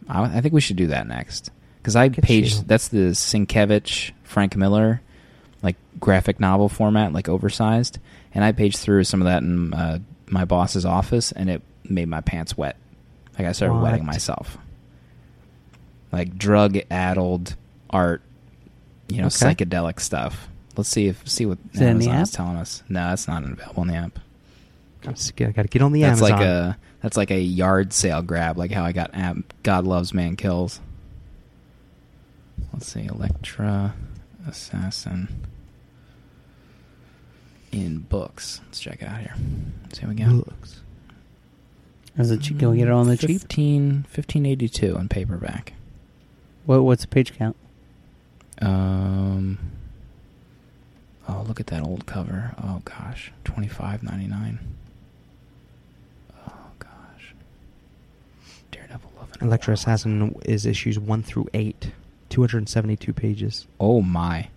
[0.08, 2.68] I, I think we should do that next because I Look at paged.
[2.68, 5.00] That's the Sienkiewicz Frank Miller,
[5.62, 7.98] like graphic novel format, like oversized.
[8.34, 9.98] And I paged through some of that in uh,
[10.28, 12.76] my boss's office, and it made my pants wet.
[13.38, 14.58] Like I started wetting myself.
[16.12, 17.54] Like drug-addled
[17.90, 18.22] art,
[19.08, 19.54] you know, Okay.
[19.54, 20.48] psychedelic stuff.
[20.76, 22.36] Let's see if see what Is it in the Amazon's app?
[22.36, 22.82] telling us.
[22.88, 24.18] No, it's not available in the app.
[25.02, 26.38] Gotta, gotta get on the that's Amazon.
[26.38, 30.12] like a that's like a yard sale grab, like how I got app, God loves
[30.14, 30.80] man kills.
[32.72, 33.94] Let's see, Elektra
[34.48, 35.44] Assassin
[37.70, 38.60] in books.
[38.66, 39.34] Let's check it out here.
[39.92, 40.44] See what we got.
[40.44, 40.80] Books.
[42.16, 42.58] Is it cheap?
[42.58, 43.40] Can we get it on the cheap?
[43.40, 45.74] 15, 1582 in paperback.
[46.66, 47.56] What, what's the page count?
[48.60, 49.58] Um.
[51.28, 52.54] Oh, look at that old cover.
[52.62, 54.58] Oh gosh, twenty five ninety nine.
[56.48, 57.34] Oh gosh.
[58.72, 59.74] Daredevil Love and Elektra War.
[59.74, 61.92] Assassin is issues one through eight,
[62.28, 63.66] two hundred and seventy-two pages.
[63.80, 64.48] Oh my.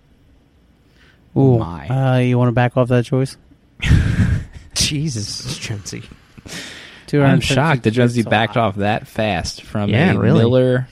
[1.36, 1.88] Ooh, My.
[1.88, 3.38] Uh, you want to back off that choice?
[4.74, 6.02] Jesus, Jonesy.
[7.14, 10.40] I'm shocked that Jonesy backed off that fast from Yeah, a really.
[10.40, 10.88] Miller.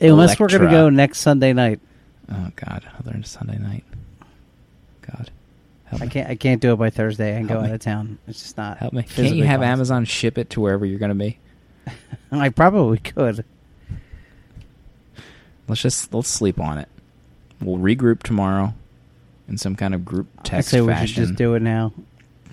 [0.00, 1.80] Unless we're going to go next Sunday night.
[2.30, 3.84] Oh God, another Sunday night.
[5.02, 5.30] God,
[5.86, 6.10] help I me.
[6.10, 6.30] can't.
[6.30, 7.68] I can't do it by Thursday and Help go me.
[7.70, 8.18] out of town.
[8.28, 8.76] It's just not.
[8.78, 9.02] Help me.
[9.02, 9.72] Can't you have possible.
[9.72, 11.38] Amazon ship it to wherever you're going to be?
[12.32, 13.44] I probably could.
[15.68, 16.88] Let's just let's sleep on it.
[17.60, 18.74] We'll regroup tomorrow
[19.48, 21.92] in some kind of group I text say we should just do it now.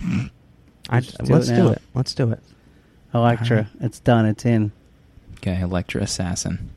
[0.88, 1.82] I, Let's do let's it do it.
[1.94, 2.40] Let's do it.
[3.12, 3.72] Elektra, Alright.
[3.80, 4.26] it's done.
[4.26, 4.70] It's in.
[5.38, 6.70] Okay, Elektra Assassin.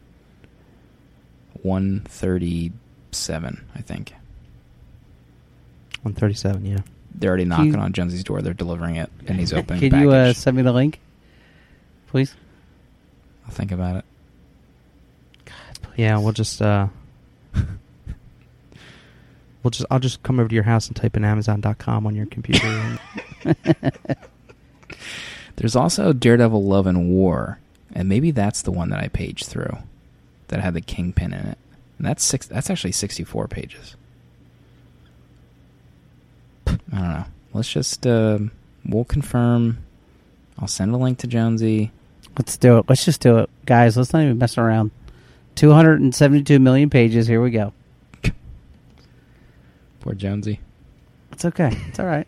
[1.61, 4.13] One thirty-seven, I think.
[6.01, 6.65] One thirty-seven.
[6.65, 6.79] Yeah.
[7.13, 8.41] They're already knocking you- on Jonesy's door.
[8.41, 9.81] They're delivering it, and he's opening.
[9.81, 10.99] Can the you uh, send me the link,
[12.07, 12.33] please?
[13.45, 14.05] I'll think about it.
[15.99, 16.17] Yeah.
[16.17, 16.61] We'll just.
[16.61, 16.87] uh
[19.61, 19.85] We'll just.
[19.91, 22.97] I'll just come over to your house and type in Amazon.com on your computer.
[25.57, 27.59] There's also Daredevil Love and War,
[27.93, 29.77] and maybe that's the one that I paged through
[30.47, 31.57] that had the Kingpin in it.
[31.97, 32.47] And that's six.
[32.47, 33.97] That's actually 64 pages.
[36.67, 37.25] I don't know.
[37.53, 38.39] Let's just uh,
[38.85, 39.79] we'll confirm.
[40.57, 41.91] I'll send a link to Jonesy.
[42.37, 42.85] Let's do it.
[42.87, 43.97] Let's just do it, guys.
[43.97, 44.91] Let's not even mess around.
[45.59, 47.27] Two hundred and seventy-two million pages.
[47.27, 47.73] Here we go.
[49.99, 50.61] Poor Jonesy.
[51.33, 51.77] It's okay.
[51.89, 52.25] It's all right.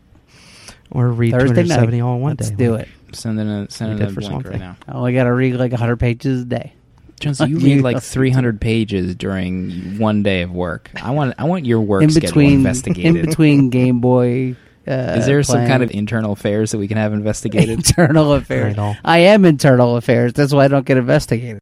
[0.91, 2.01] or read two Thursday hundred night.
[2.01, 2.57] all in one Let's day.
[2.57, 2.89] do it.
[3.13, 4.51] Sending a sending did a for link something.
[4.51, 4.75] right now.
[4.85, 6.73] I only got to read like hundred pages a day.
[7.21, 10.91] Jonesy, you You read like 300 pages during one day of work.
[11.01, 13.15] I want I want your work in schedule between, investigated.
[13.15, 14.57] in between Game Boy.
[14.85, 17.69] Uh, Is there some kind of internal affairs that we can have investigated?
[17.77, 18.75] internal affairs?
[18.75, 18.97] Right on.
[19.05, 20.33] I am internal affairs.
[20.33, 21.61] That's why I don't get investigated.